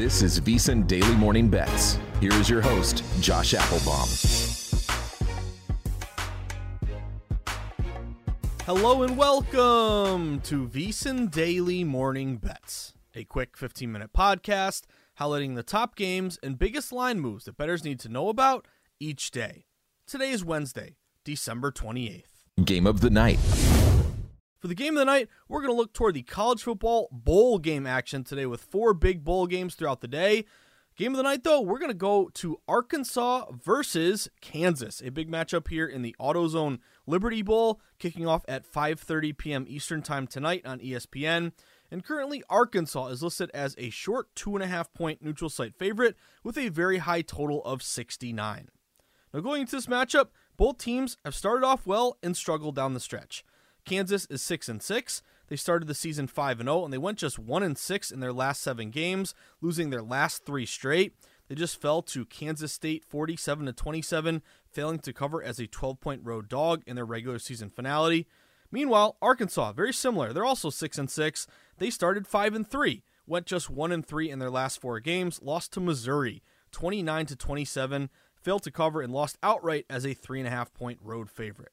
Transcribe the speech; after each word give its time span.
This 0.00 0.22
is 0.22 0.40
VSiN 0.40 0.86
Daily 0.86 1.14
Morning 1.16 1.50
Bets. 1.50 1.98
Here 2.22 2.32
is 2.32 2.48
your 2.48 2.62
host, 2.62 3.04
Josh 3.20 3.52
Appelbaum. 3.52 4.08
Hello 8.64 9.02
and 9.02 9.14
welcome 9.14 10.40
to 10.40 10.66
VSiN 10.66 11.30
Daily 11.30 11.84
Morning 11.84 12.38
Bets, 12.38 12.94
a 13.14 13.24
quick 13.24 13.58
15 13.58 13.92
minute 13.92 14.14
podcast 14.14 14.84
highlighting 15.20 15.54
the 15.54 15.62
top 15.62 15.96
games 15.96 16.38
and 16.42 16.58
biggest 16.58 16.92
line 16.92 17.20
moves 17.20 17.44
that 17.44 17.58
bettors 17.58 17.84
need 17.84 18.00
to 18.00 18.08
know 18.08 18.30
about 18.30 18.66
each 19.00 19.30
day. 19.30 19.66
Today 20.06 20.30
is 20.30 20.42
Wednesday, 20.42 20.96
December 21.26 21.70
28th. 21.70 22.64
Game 22.64 22.86
of 22.86 23.02
the 23.02 23.10
night. 23.10 23.38
For 24.60 24.68
the 24.68 24.74
game 24.74 24.94
of 24.94 25.00
the 25.00 25.06
night, 25.06 25.28
we're 25.48 25.62
going 25.62 25.72
to 25.72 25.76
look 25.76 25.94
toward 25.94 26.14
the 26.14 26.22
college 26.22 26.62
football 26.62 27.08
bowl 27.10 27.58
game 27.58 27.86
action 27.86 28.24
today 28.24 28.44
with 28.44 28.60
four 28.60 28.92
big 28.92 29.24
bowl 29.24 29.46
games 29.46 29.74
throughout 29.74 30.02
the 30.02 30.08
day. 30.08 30.44
Game 30.96 31.14
of 31.14 31.16
the 31.16 31.22
night, 31.22 31.44
though, 31.44 31.62
we're 31.62 31.78
going 31.78 31.90
to 31.90 31.94
go 31.94 32.28
to 32.34 32.60
Arkansas 32.68 33.46
versus 33.52 34.28
Kansas, 34.42 35.00
a 35.02 35.10
big 35.10 35.30
matchup 35.30 35.68
here 35.68 35.86
in 35.86 36.02
the 36.02 36.14
AutoZone 36.20 36.78
Liberty 37.06 37.40
Bowl, 37.40 37.80
kicking 37.98 38.26
off 38.26 38.44
at 38.48 38.70
5:30 38.70 39.38
p.m. 39.38 39.64
Eastern 39.66 40.02
Time 40.02 40.26
tonight 40.26 40.66
on 40.66 40.78
ESPN. 40.78 41.52
And 41.90 42.04
currently, 42.04 42.42
Arkansas 42.50 43.06
is 43.06 43.22
listed 43.22 43.50
as 43.54 43.74
a 43.78 43.88
short 43.88 44.28
two 44.34 44.54
and 44.56 44.62
a 44.62 44.66
half 44.66 44.92
point 44.92 45.22
neutral 45.22 45.48
site 45.48 45.74
favorite 45.74 46.16
with 46.44 46.58
a 46.58 46.68
very 46.68 46.98
high 46.98 47.22
total 47.22 47.64
of 47.64 47.82
69. 47.82 48.68
Now, 49.32 49.40
going 49.40 49.62
into 49.62 49.76
this 49.76 49.86
matchup, 49.86 50.26
both 50.58 50.76
teams 50.76 51.16
have 51.24 51.34
started 51.34 51.64
off 51.64 51.86
well 51.86 52.18
and 52.22 52.36
struggled 52.36 52.76
down 52.76 52.92
the 52.92 53.00
stretch. 53.00 53.42
Kansas 53.84 54.26
is 54.26 54.42
6 54.42 54.68
and 54.68 54.82
6. 54.82 55.22
They 55.48 55.56
started 55.56 55.88
the 55.88 55.94
season 55.94 56.26
5 56.26 56.60
and 56.60 56.68
0 56.68 56.84
and 56.84 56.92
they 56.92 56.98
went 56.98 57.18
just 57.18 57.38
1 57.38 57.62
and 57.62 57.76
6 57.76 58.10
in 58.10 58.20
their 58.20 58.32
last 58.32 58.62
7 58.62 58.90
games, 58.90 59.34
losing 59.60 59.90
their 59.90 60.02
last 60.02 60.44
3 60.44 60.64
straight. 60.66 61.14
They 61.48 61.56
just 61.56 61.80
fell 61.80 62.00
to 62.02 62.24
Kansas 62.24 62.72
State 62.72 63.04
47 63.04 63.66
to 63.66 63.72
27, 63.72 64.42
failing 64.70 65.00
to 65.00 65.12
cover 65.12 65.42
as 65.42 65.58
a 65.58 65.66
12-point 65.66 66.20
road 66.24 66.48
dog 66.48 66.82
in 66.86 66.94
their 66.94 67.04
regular 67.04 67.40
season 67.40 67.70
finale. 67.70 68.28
Meanwhile, 68.70 69.16
Arkansas, 69.20 69.72
very 69.72 69.92
similar. 69.92 70.32
They're 70.32 70.44
also 70.44 70.70
6 70.70 70.98
and 70.98 71.10
6. 71.10 71.46
They 71.78 71.90
started 71.90 72.28
5 72.28 72.54
and 72.54 72.70
3, 72.70 73.02
went 73.26 73.46
just 73.46 73.68
1 73.68 73.90
and 73.90 74.06
3 74.06 74.30
in 74.30 74.38
their 74.38 74.50
last 74.50 74.80
4 74.80 75.00
games, 75.00 75.40
lost 75.42 75.72
to 75.72 75.80
Missouri 75.80 76.42
29 76.70 77.26
to 77.26 77.34
27, 77.34 78.10
failed 78.40 78.62
to 78.62 78.70
cover 78.70 79.02
and 79.02 79.12
lost 79.12 79.36
outright 79.42 79.86
as 79.90 80.04
a 80.04 80.14
3.5 80.14 80.72
point 80.72 80.98
road 81.02 81.28
favorite. 81.28 81.72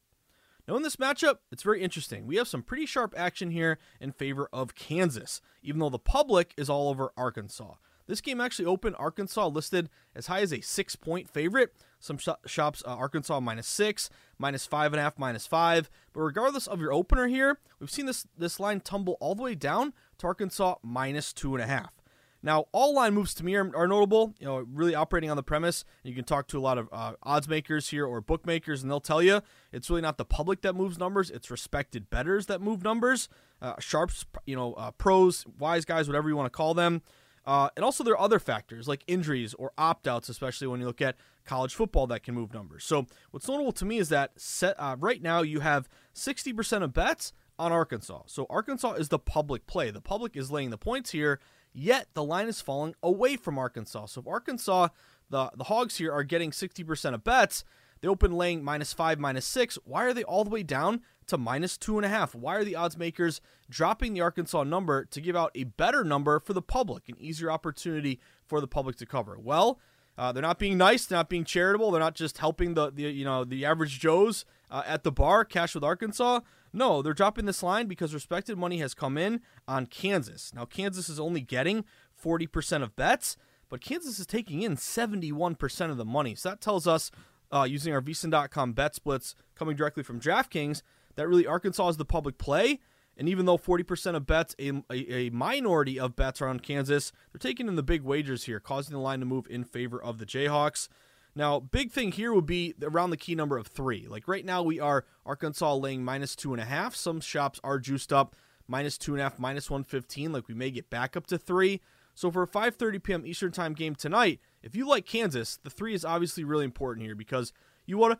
Now, 0.68 0.76
in 0.76 0.82
this 0.82 0.96
matchup, 0.96 1.38
it's 1.50 1.62
very 1.62 1.80
interesting. 1.80 2.26
We 2.26 2.36
have 2.36 2.46
some 2.46 2.62
pretty 2.62 2.84
sharp 2.84 3.14
action 3.16 3.50
here 3.50 3.78
in 4.00 4.12
favor 4.12 4.50
of 4.52 4.74
Kansas, 4.74 5.40
even 5.62 5.80
though 5.80 5.88
the 5.88 5.98
public 5.98 6.52
is 6.58 6.68
all 6.68 6.90
over 6.90 7.10
Arkansas. 7.16 7.76
This 8.06 8.20
game 8.20 8.38
actually 8.38 8.66
opened 8.66 8.94
Arkansas 8.98 9.46
listed 9.46 9.88
as 10.14 10.26
high 10.26 10.40
as 10.40 10.52
a 10.52 10.60
six 10.60 10.94
point 10.94 11.30
favorite. 11.30 11.74
Some 12.00 12.18
sh- 12.18 12.28
shops, 12.44 12.82
uh, 12.86 12.94
Arkansas 12.94 13.40
minus 13.40 13.66
six, 13.66 14.10
minus 14.38 14.66
five 14.66 14.92
and 14.92 15.00
a 15.00 15.02
half, 15.02 15.18
minus 15.18 15.46
five. 15.46 15.88
But 16.12 16.20
regardless 16.20 16.66
of 16.66 16.80
your 16.80 16.92
opener 16.92 17.28
here, 17.28 17.58
we've 17.80 17.90
seen 17.90 18.04
this, 18.04 18.26
this 18.36 18.60
line 18.60 18.80
tumble 18.80 19.16
all 19.20 19.34
the 19.34 19.42
way 19.42 19.54
down 19.54 19.94
to 20.18 20.26
Arkansas 20.26 20.74
minus 20.82 21.32
two 21.32 21.54
and 21.54 21.64
a 21.64 21.66
half. 21.66 21.97
Now, 22.42 22.66
all 22.72 22.94
line 22.94 23.14
moves 23.14 23.34
to 23.34 23.44
me 23.44 23.56
are, 23.56 23.70
are, 23.74 23.88
notable, 23.88 24.34
you 24.38 24.46
know, 24.46 24.58
really 24.58 24.94
operating 24.94 25.30
on 25.30 25.36
the 25.36 25.42
premise. 25.42 25.84
You 26.04 26.14
can 26.14 26.24
talk 26.24 26.46
to 26.48 26.58
a 26.58 26.60
lot 26.60 26.78
of 26.78 26.88
uh, 26.92 27.14
odds 27.22 27.48
makers 27.48 27.88
here 27.88 28.06
or 28.06 28.20
bookmakers, 28.20 28.82
and 28.82 28.90
they'll 28.90 29.00
tell 29.00 29.22
you 29.22 29.40
it's 29.72 29.90
really 29.90 30.02
not 30.02 30.18
the 30.18 30.24
public 30.24 30.60
that 30.62 30.74
moves 30.74 30.98
numbers, 30.98 31.30
it's 31.30 31.50
respected 31.50 32.10
bettors 32.10 32.46
that 32.46 32.60
move 32.60 32.82
numbers. 32.82 33.28
Uh, 33.60 33.74
sharps, 33.80 34.24
you 34.46 34.54
know, 34.54 34.74
uh, 34.74 34.92
pros, 34.92 35.44
wise 35.58 35.84
guys, 35.84 36.06
whatever 36.06 36.28
you 36.28 36.36
want 36.36 36.46
to 36.46 36.56
call 36.56 36.74
them. 36.74 37.02
Uh, 37.44 37.70
and 37.76 37.84
also, 37.84 38.04
there 38.04 38.12
are 38.14 38.20
other 38.20 38.38
factors 38.38 38.86
like 38.86 39.02
injuries 39.06 39.54
or 39.54 39.72
opt 39.78 40.06
outs, 40.06 40.28
especially 40.28 40.66
when 40.66 40.80
you 40.80 40.86
look 40.86 41.00
at 41.00 41.16
college 41.44 41.74
football 41.74 42.06
that 42.06 42.22
can 42.22 42.34
move 42.34 42.52
numbers. 42.52 42.84
So, 42.84 43.06
what's 43.30 43.48
notable 43.48 43.72
to 43.72 43.84
me 43.84 43.98
is 43.98 44.10
that 44.10 44.32
set, 44.36 44.76
uh, 44.78 44.96
right 44.98 45.22
now 45.22 45.40
you 45.40 45.60
have 45.60 45.88
60% 46.14 46.82
of 46.82 46.92
bets 46.92 47.32
on 47.58 47.72
Arkansas. 47.72 48.24
So, 48.26 48.46
Arkansas 48.50 48.92
is 48.92 49.08
the 49.08 49.18
public 49.18 49.66
play. 49.66 49.90
The 49.90 50.02
public 50.02 50.36
is 50.36 50.50
laying 50.50 50.68
the 50.68 50.78
points 50.78 51.10
here 51.10 51.40
Yet 51.72 52.08
the 52.14 52.24
line 52.24 52.48
is 52.48 52.60
falling 52.60 52.94
away 53.02 53.36
from 53.36 53.58
Arkansas. 53.58 54.06
So 54.06 54.20
if 54.20 54.26
Arkansas, 54.26 54.88
the, 55.30 55.50
the 55.54 55.64
Hogs 55.64 55.96
here 55.96 56.12
are 56.12 56.24
getting 56.24 56.50
60% 56.50 57.14
of 57.14 57.24
bets, 57.24 57.64
they 58.00 58.08
open 58.08 58.32
laying 58.32 58.62
minus 58.62 58.92
five, 58.92 59.18
minus 59.18 59.44
six. 59.44 59.78
Why 59.84 60.04
are 60.04 60.14
they 60.14 60.24
all 60.24 60.44
the 60.44 60.50
way 60.50 60.62
down 60.62 61.02
to 61.26 61.36
minus 61.36 61.76
two 61.76 61.98
and 61.98 62.06
a 62.06 62.08
half? 62.08 62.34
Why 62.34 62.56
are 62.56 62.64
the 62.64 62.76
odds 62.76 62.96
makers 62.96 63.40
dropping 63.68 64.14
the 64.14 64.20
Arkansas 64.20 64.64
number 64.64 65.04
to 65.06 65.20
give 65.20 65.36
out 65.36 65.50
a 65.54 65.64
better 65.64 66.04
number 66.04 66.40
for 66.40 66.52
the 66.52 66.62
public, 66.62 67.08
an 67.08 67.16
easier 67.18 67.50
opportunity 67.50 68.20
for 68.46 68.60
the 68.60 68.68
public 68.68 68.96
to 68.96 69.06
cover? 69.06 69.38
Well, 69.38 69.80
uh, 70.16 70.32
they're 70.32 70.42
not 70.42 70.58
being 70.58 70.76
nice. 70.76 71.06
They're 71.06 71.18
not 71.18 71.28
being 71.28 71.44
charitable. 71.44 71.90
They're 71.90 72.00
not 72.00 72.16
just 72.16 72.38
helping 72.38 72.74
the, 72.74 72.90
the 72.90 73.02
you 73.04 73.24
know 73.24 73.44
the 73.44 73.64
average 73.64 74.00
Joes 74.00 74.44
uh, 74.70 74.82
at 74.84 75.04
the 75.04 75.12
bar 75.12 75.44
cash 75.44 75.74
with 75.74 75.84
Arkansas. 75.84 76.40
No, 76.72 77.02
they're 77.02 77.14
dropping 77.14 77.46
this 77.46 77.62
line 77.62 77.86
because 77.86 78.14
respected 78.14 78.58
money 78.58 78.78
has 78.78 78.94
come 78.94 79.16
in 79.16 79.40
on 79.66 79.86
Kansas. 79.86 80.52
Now, 80.54 80.64
Kansas 80.64 81.08
is 81.08 81.20
only 81.20 81.40
getting 81.40 81.84
40% 82.22 82.82
of 82.82 82.96
bets, 82.96 83.36
but 83.68 83.80
Kansas 83.80 84.18
is 84.18 84.26
taking 84.26 84.62
in 84.62 84.76
71% 84.76 85.90
of 85.90 85.96
the 85.96 86.04
money. 86.04 86.34
So 86.34 86.50
that 86.50 86.60
tells 86.60 86.86
us, 86.86 87.10
uh, 87.50 87.66
using 87.68 87.94
our 87.94 88.02
VSiN.com 88.02 88.72
bet 88.72 88.94
splits 88.94 89.34
coming 89.54 89.76
directly 89.76 90.02
from 90.02 90.20
DraftKings, 90.20 90.82
that 91.16 91.28
really 91.28 91.46
Arkansas 91.46 91.88
is 91.88 91.96
the 91.96 92.04
public 92.04 92.38
play. 92.38 92.80
And 93.16 93.28
even 93.28 93.46
though 93.46 93.58
40% 93.58 94.14
of 94.14 94.26
bets, 94.26 94.54
a, 94.60 94.80
a, 94.90 95.30
minority 95.30 95.98
of 95.98 96.14
bets 96.14 96.40
are 96.40 96.46
on 96.46 96.60
Kansas, 96.60 97.10
they're 97.32 97.40
taking 97.40 97.66
in 97.66 97.74
the 97.74 97.82
big 97.82 98.02
wagers 98.02 98.44
here, 98.44 98.60
causing 98.60 98.92
the 98.92 99.00
line 99.00 99.18
to 99.18 99.26
move 99.26 99.48
in 99.50 99.64
favor 99.64 100.00
of 100.00 100.18
the 100.18 100.26
Jayhawks. 100.26 100.88
Now, 101.34 101.60
big 101.60 101.92
thing 101.92 102.12
here 102.12 102.32
would 102.32 102.46
be 102.46 102.74
around 102.82 103.10
the 103.10 103.16
key 103.16 103.34
number 103.34 103.56
of 103.58 103.66
three. 103.66 104.06
Like 104.08 104.26
right 104.26 104.44
now, 104.44 104.62
we 104.62 104.80
are 104.80 105.04
Arkansas 105.24 105.74
laying 105.74 106.04
minus 106.04 106.34
two 106.34 106.52
and 106.52 106.60
a 106.60 106.64
half. 106.64 106.94
Some 106.96 107.20
shops 107.20 107.60
are 107.62 107.78
juiced 107.78 108.12
up 108.12 108.34
minus 108.66 108.98
two 108.98 109.12
and 109.12 109.20
a 109.20 109.24
half, 109.24 109.38
minus 109.38 109.70
115. 109.70 110.32
Like 110.32 110.48
we 110.48 110.54
may 110.54 110.70
get 110.70 110.90
back 110.90 111.16
up 111.16 111.26
to 111.28 111.38
three. 111.38 111.80
So 112.14 112.30
for 112.30 112.42
a 112.42 112.48
5:30 112.48 113.02
p.m. 113.02 113.26
Eastern 113.26 113.52
Time 113.52 113.74
game 113.74 113.94
tonight, 113.94 114.40
if 114.62 114.74
you 114.74 114.88
like 114.88 115.06
Kansas, 115.06 115.58
the 115.62 115.70
three 115.70 115.94
is 115.94 116.04
obviously 116.04 116.42
really 116.42 116.64
important 116.64 117.06
here 117.06 117.14
because 117.14 117.52
you 117.86 117.98
want 117.98 118.18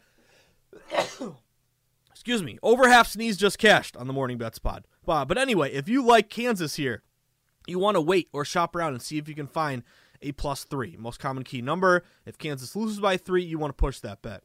to. 1.18 1.34
excuse 2.10 2.42
me, 2.42 2.58
over 2.62 2.88
half 2.88 3.06
sneeze 3.06 3.36
just 3.36 3.58
cashed 3.58 3.96
on 3.96 4.06
the 4.06 4.12
morning 4.12 4.38
bets 4.38 4.58
pod. 4.58 4.86
But 5.04 5.38
anyway, 5.38 5.72
if 5.72 5.88
you 5.88 6.04
like 6.04 6.28
Kansas 6.28 6.74
here, 6.74 7.02
you 7.66 7.78
want 7.78 7.94
to 7.94 8.00
wait 8.00 8.28
or 8.32 8.44
shop 8.44 8.74
around 8.74 8.92
and 8.92 9.02
see 9.02 9.18
if 9.18 9.28
you 9.28 9.34
can 9.34 9.46
find 9.46 9.82
a 10.22 10.32
plus 10.32 10.64
three, 10.64 10.96
most 10.98 11.18
common 11.18 11.44
key 11.44 11.62
number. 11.62 12.04
If 12.26 12.38
Kansas 12.38 12.74
loses 12.76 13.00
by 13.00 13.16
three, 13.16 13.42
you 13.42 13.58
want 13.58 13.70
to 13.70 13.80
push 13.80 14.00
that 14.00 14.22
bet. 14.22 14.42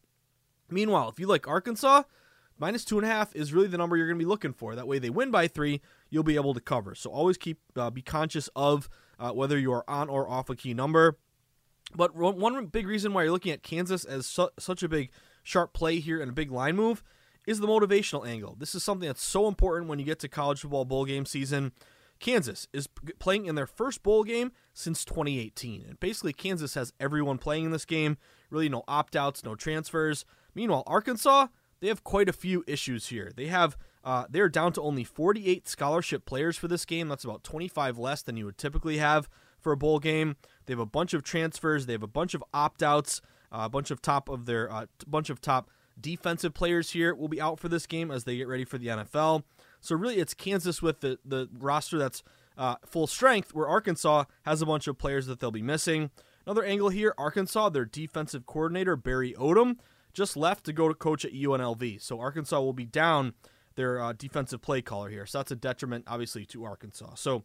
Meanwhile, 0.69 1.09
if 1.09 1.19
you 1.19 1.27
like 1.27 1.47
Arkansas, 1.47 2.03
minus 2.57 2.85
two 2.85 2.97
and 2.97 3.05
a 3.05 3.09
half 3.09 3.35
is 3.35 3.53
really 3.53 3.67
the 3.67 3.77
number 3.77 3.97
you're 3.97 4.07
going 4.07 4.19
to 4.19 4.25
be 4.25 4.29
looking 4.29 4.53
for. 4.53 4.75
That 4.75 4.87
way, 4.87 4.99
they 4.99 5.09
win 5.09 5.31
by 5.31 5.47
three, 5.47 5.81
you'll 6.09 6.23
be 6.23 6.35
able 6.35 6.53
to 6.53 6.61
cover. 6.61 6.95
So 6.95 7.09
always 7.09 7.37
keep 7.37 7.59
uh, 7.75 7.89
be 7.89 8.01
conscious 8.01 8.49
of 8.55 8.89
uh, 9.19 9.31
whether 9.31 9.57
you 9.57 9.71
are 9.73 9.87
on 9.87 10.09
or 10.09 10.27
off 10.27 10.49
a 10.49 10.55
key 10.55 10.73
number. 10.73 11.17
But 11.95 12.15
one 12.15 12.65
big 12.67 12.87
reason 12.87 13.13
why 13.13 13.23
you're 13.23 13.31
looking 13.31 13.51
at 13.51 13.61
Kansas 13.61 14.03
as 14.05 14.25
su- 14.25 14.49
such 14.57 14.83
a 14.83 14.89
big 14.89 15.11
sharp 15.43 15.73
play 15.73 15.99
here 15.99 16.21
and 16.21 16.29
a 16.29 16.33
big 16.33 16.51
line 16.51 16.75
move 16.75 17.03
is 17.45 17.59
the 17.59 17.67
motivational 17.67 18.27
angle. 18.27 18.55
This 18.57 18.73
is 18.73 18.83
something 18.83 19.07
that's 19.07 19.23
so 19.23 19.47
important 19.47 19.89
when 19.89 19.99
you 19.99 20.05
get 20.05 20.19
to 20.19 20.29
college 20.29 20.61
football 20.61 20.85
bowl 20.85 21.05
game 21.05 21.25
season. 21.25 21.73
Kansas 22.23 22.69
is 22.71 22.87
playing 23.19 23.47
in 23.47 23.55
their 23.55 23.67
first 23.67 24.01
bowl 24.01 24.23
game 24.23 24.53
since 24.73 25.03
2018. 25.03 25.83
And 25.85 25.99
basically, 25.99 26.31
Kansas 26.31 26.73
has 26.75 26.93
everyone 26.97 27.37
playing 27.37 27.65
in 27.65 27.71
this 27.71 27.83
game. 27.83 28.17
Really, 28.49 28.69
no 28.69 28.85
opt 28.87 29.17
outs, 29.17 29.43
no 29.43 29.55
transfers. 29.55 30.23
Meanwhile, 30.55 30.83
Arkansas, 30.87 31.47
they 31.81 31.89
have 31.89 32.05
quite 32.05 32.29
a 32.29 32.33
few 32.33 32.63
issues 32.65 33.07
here. 33.07 33.33
They 33.35 33.47
have 33.47 33.75
uh, 34.05 34.23
they're 34.29 34.47
down 34.47 34.71
to 34.73 34.81
only 34.81 35.03
48 35.03 35.67
scholarship 35.67 36.25
players 36.25 36.55
for 36.55 36.69
this 36.69 36.85
game. 36.85 37.09
That's 37.09 37.25
about 37.25 37.43
25 37.43 37.97
less 37.97 38.21
than 38.21 38.37
you 38.37 38.45
would 38.45 38.57
typically 38.57 38.99
have 38.99 39.27
for 39.59 39.73
a 39.73 39.77
bowl 39.77 39.99
game. 39.99 40.37
They 40.65 40.71
have 40.71 40.79
a 40.79 40.85
bunch 40.85 41.13
of 41.13 41.23
transfers. 41.23 41.87
They 41.87 41.93
have 41.93 42.03
a 42.03 42.07
bunch 42.07 42.33
of 42.33 42.43
opt 42.53 42.81
outs. 42.81 43.19
Uh, 43.51 43.63
a 43.65 43.69
bunch 43.69 43.91
of 43.91 44.01
top 44.01 44.29
of 44.29 44.45
their 44.45 44.71
uh, 44.71 44.85
bunch 45.05 45.29
of 45.29 45.41
top 45.41 45.69
defensive 45.99 46.53
players 46.53 46.91
here 46.91 47.13
will 47.13 47.27
be 47.27 47.41
out 47.41 47.59
for 47.59 47.67
this 47.67 47.85
game 47.85 48.11
as 48.11 48.23
they 48.23 48.37
get 48.37 48.47
ready 48.47 48.63
for 48.63 48.77
the 48.77 48.87
NFL. 48.87 49.43
So 49.83 49.95
really, 49.95 50.17
it's 50.17 50.33
Kansas 50.33 50.81
with 50.81 51.01
the 51.01 51.19
the 51.25 51.49
roster 51.59 51.97
that's 51.97 52.23
uh, 52.57 52.75
full 52.85 53.05
strength, 53.05 53.53
where 53.53 53.67
Arkansas 53.67 54.25
has 54.45 54.61
a 54.61 54.65
bunch 54.65 54.87
of 54.87 54.97
players 54.97 55.27
that 55.27 55.39
they'll 55.39 55.51
be 55.51 55.61
missing. 55.61 56.09
Another 56.45 56.63
angle 56.63 56.89
here: 56.89 57.13
Arkansas, 57.17 57.69
their 57.69 57.85
defensive 57.85 58.45
coordinator 58.45 58.95
Barry 58.95 59.33
Odom 59.33 59.77
just 60.13 60.37
left 60.37 60.63
to 60.65 60.73
go 60.73 60.87
to 60.87 60.93
coach 60.93 61.25
at 61.25 61.33
UNLV. 61.33 62.01
So 62.01 62.19
Arkansas 62.19 62.59
will 62.61 62.73
be 62.73 62.85
down 62.85 63.33
their 63.75 63.99
uh, 63.99 64.13
defensive 64.13 64.61
play 64.61 64.81
caller 64.81 65.09
here. 65.09 65.25
So 65.25 65.39
that's 65.39 65.51
a 65.51 65.55
detriment, 65.55 66.05
obviously, 66.07 66.45
to 66.47 66.63
Arkansas. 66.63 67.15
So 67.15 67.43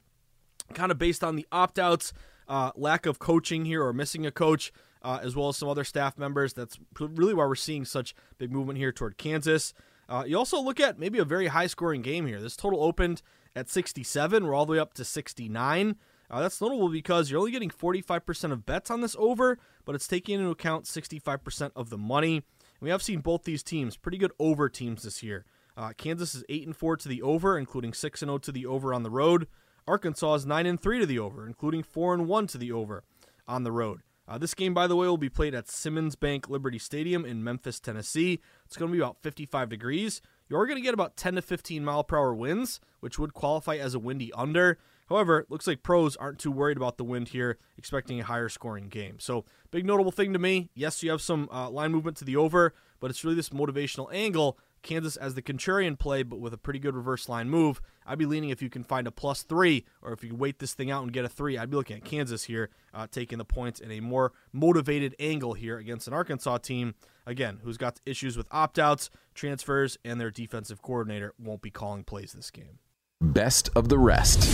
kind 0.75 0.93
of 0.93 0.99
based 0.99 1.25
on 1.25 1.37
the 1.37 1.46
opt 1.50 1.79
outs, 1.79 2.12
uh, 2.46 2.70
lack 2.76 3.06
of 3.06 3.19
coaching 3.19 3.64
here 3.64 3.82
or 3.82 3.93
missing 3.93 4.26
a 4.26 4.31
coach, 4.31 4.73
uh, 5.02 5.19
as 5.23 5.34
well 5.34 5.49
as 5.49 5.56
some 5.56 5.69
other 5.69 5.84
staff 5.84 6.19
members. 6.19 6.52
That's 6.52 6.79
really 7.00 7.34
why 7.34 7.46
we're 7.46 7.55
seeing 7.55 7.84
such 7.84 8.14
big 8.37 8.52
movement 8.52 8.79
here 8.79 8.93
toward 8.93 9.17
Kansas. 9.17 9.73
Uh, 10.08 10.25
you 10.26 10.38
also 10.38 10.60
look 10.60 10.81
at 10.81 10.99
maybe 10.99 11.19
a 11.19 11.25
very 11.25 11.49
high 11.49 11.66
scoring 11.66 12.02
game 12.02 12.26
here. 12.26 12.40
This 12.40 12.56
total 12.56 12.82
opened 12.82 13.22
at 13.55 13.69
67. 13.69 14.46
We're 14.46 14.55
all 14.55 14.66
the 14.66 14.72
way 14.72 14.78
up 14.78 14.94
to 14.94 15.05
69. 15.05 15.96
Uh, 16.31 16.40
that's 16.40 16.60
notable 16.60 16.88
because 16.88 17.31
you're 17.31 17.38
only 17.38 17.50
getting 17.50 17.70
45% 17.70 18.52
of 18.52 18.66
bets 18.66 18.90
on 18.90 19.00
this 19.00 19.16
over, 19.19 19.58
but 19.84 19.94
it's 19.94 20.08
taking 20.08 20.38
into 20.38 20.50
account 20.50 20.84
65% 20.84 21.70
of 21.75 21.90
the 21.90 21.99
money. 21.99 22.37
And 22.37 22.43
we 22.81 22.90
have 22.90 23.02
seen 23.02 23.20
both 23.20 23.44
these 23.44 23.62
teams, 23.62 23.96
pretty 23.96 24.19
good 24.19 24.32
over 24.38 24.69
teams 24.69 25.02
this 25.02 25.22
year. 25.22 25.44
Uh, 25.76 25.93
Kansas 25.96 26.34
is 26.34 26.44
8 26.49 26.66
and 26.66 26.76
4 26.76 26.96
to 26.99 27.08
the 27.08 27.22
over, 27.22 27.58
including 27.58 27.93
6 27.93 28.22
and 28.22 28.28
0 28.28 28.38
to 28.38 28.52
the 28.52 28.66
over 28.66 28.93
on 28.93 29.05
the 29.05 29.10
road. 29.10 29.46
Arkansas 29.87 30.34
is 30.34 30.46
9 30.46 30.66
and 30.66 30.81
3 30.81 30.99
to 30.99 31.06
the 31.06 31.19
over, 31.19 31.46
including 31.46 31.82
4 31.82 32.14
and 32.14 32.26
1 32.26 32.46
to 32.49 32.58
the 32.58 32.72
over 32.72 33.05
on 33.46 33.62
the 33.62 33.72
road. 33.72 34.02
Uh, 34.29 34.37
this 34.37 34.53
game, 34.53 34.75
by 34.75 34.87
the 34.87 34.95
way, 34.95 35.07
will 35.07 35.17
be 35.17 35.31
played 35.31 35.55
at 35.55 35.69
Simmons 35.69 36.15
Bank 36.15 36.51
Liberty 36.51 36.79
Stadium 36.79 37.25
in 37.25 37.43
Memphis, 37.43 37.81
Tennessee. 37.81 38.41
It's 38.67 38.77
going 38.77 38.91
to 38.91 38.93
be 38.93 39.01
about 39.01 39.23
55 39.23 39.71
degrees. 39.71 40.21
You're 40.51 40.67
going 40.67 40.77
to 40.77 40.83
get 40.83 40.93
about 40.93 41.17
10 41.17 41.37
to 41.37 41.43
15 41.43 41.83
mile 41.83 42.05
per 42.05 42.19
hour 42.19 42.35
winds, 42.35 42.79
which 43.01 43.19
would 43.19 43.33
qualify 43.33 43.77
as 43.77 43.95
a 43.95 43.99
windy 43.99 44.31
under. 44.35 44.79
However, 45.09 45.47
looks 45.49 45.67
like 45.67 45.83
pros 45.83 46.15
aren't 46.17 46.39
too 46.39 46.53
worried 46.53 46.77
about 46.77 46.99
the 46.99 47.05
wind 47.05 47.29
here, 47.29 47.57
expecting 47.79 48.21
a 48.21 48.25
higher 48.25 48.51
scoring 48.51 48.89
game. 48.89 49.19
So, 49.19 49.47
big 49.71 49.87
notable 49.87 50.13
thing 50.13 50.35
to 50.35 50.39
me 50.39 50.69
yes, 50.75 51.03
you 51.03 51.11
have 51.11 51.23
some 51.23 51.49
uh, 51.51 51.71
line 51.71 51.93
movement 51.93 52.19
to 52.19 52.27
the 52.27 52.37
over, 52.37 52.75
but 53.01 53.11
it's 53.11 53.25
really 53.25 53.37
this 53.37 53.49
motivational 53.49 54.13
angle 54.13 54.59
Kansas 54.83 55.17
as 55.17 55.35
the 55.35 55.43
contrarian 55.43 55.99
play, 55.99 56.23
but 56.23 56.41
with 56.41 56.53
a 56.53 56.59
pretty 56.59 56.79
good 56.79 56.95
reverse 56.95 57.29
line 57.29 57.49
move. 57.49 57.81
I'd 58.07 58.19
be 58.19 58.27
leaning 58.27 58.51
if 58.51 58.63
you 58.63 58.71
can 58.71 58.85
find 58.85 59.07
a 59.07 59.11
plus 59.11 59.43
three, 59.43 59.85
or 60.03 60.13
if 60.13 60.25
you 60.25 60.35
wait 60.35 60.59
this 60.59 60.75
thing 60.75 60.91
out 60.91 61.03
and 61.03 61.13
get 61.13 61.25
a 61.25 61.29
three, 61.29 61.59
I'd 61.59 61.71
be 61.71 61.77
looking 61.77 61.97
at 61.97 62.05
Kansas 62.05 62.45
here, 62.45 62.71
uh, 62.95 63.07
taking 63.11 63.39
the 63.39 63.45
points 63.45 63.81
in 63.81 63.91
a 63.91 64.01
more 64.01 64.33
motivated 64.53 65.15
angle 65.19 65.55
here 65.55 65.79
against 65.79 66.09
an 66.09 66.15
Arkansas 66.15 66.59
team, 66.59 66.95
again, 67.27 67.61
who's 67.63 67.77
got 67.77 68.01
issues 68.07 68.37
with 68.37 68.49
opt 68.51 68.79
outs, 68.79 69.11
transfers, 69.35 69.99
and 70.05 70.21
their 70.21 70.31
defensive 70.31 70.83
coordinator 70.83 71.35
won't 71.39 71.63
be 71.63 71.71
calling 71.71 72.05
plays 72.05 72.33
this 72.33 72.51
game. 72.51 72.79
Best 73.21 73.69
of 73.75 73.89
the 73.89 73.99
rest. 73.99 74.49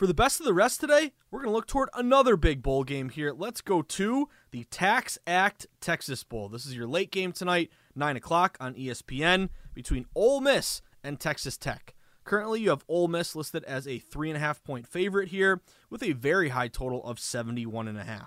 For 0.00 0.06
the 0.06 0.14
best 0.14 0.40
of 0.40 0.46
the 0.46 0.54
rest 0.54 0.80
today, 0.80 1.12
we're 1.30 1.40
going 1.40 1.50
to 1.50 1.54
look 1.54 1.66
toward 1.66 1.90
another 1.92 2.34
big 2.38 2.62
bowl 2.62 2.84
game 2.84 3.10
here. 3.10 3.34
Let's 3.36 3.60
go 3.60 3.82
to 3.82 4.30
the 4.50 4.64
TaxAct 4.64 5.66
Texas 5.78 6.24
Bowl. 6.24 6.48
This 6.48 6.64
is 6.64 6.74
your 6.74 6.86
late 6.86 7.10
game 7.10 7.32
tonight. 7.32 7.70
9 8.00 8.16
o'clock 8.16 8.56
on 8.58 8.74
ESPN 8.74 9.50
between 9.72 10.06
Ole 10.16 10.40
Miss 10.40 10.82
and 11.04 11.20
Texas 11.20 11.56
Tech. 11.56 11.94
Currently, 12.24 12.60
you 12.60 12.70
have 12.70 12.84
Ole 12.88 13.06
Miss 13.06 13.36
listed 13.36 13.62
as 13.64 13.86
a 13.86 14.00
3.5 14.00 14.64
point 14.64 14.88
favorite 14.88 15.28
here 15.28 15.60
with 15.88 16.02
a 16.02 16.12
very 16.12 16.48
high 16.48 16.68
total 16.68 17.04
of 17.04 17.18
71.5. 17.18 18.26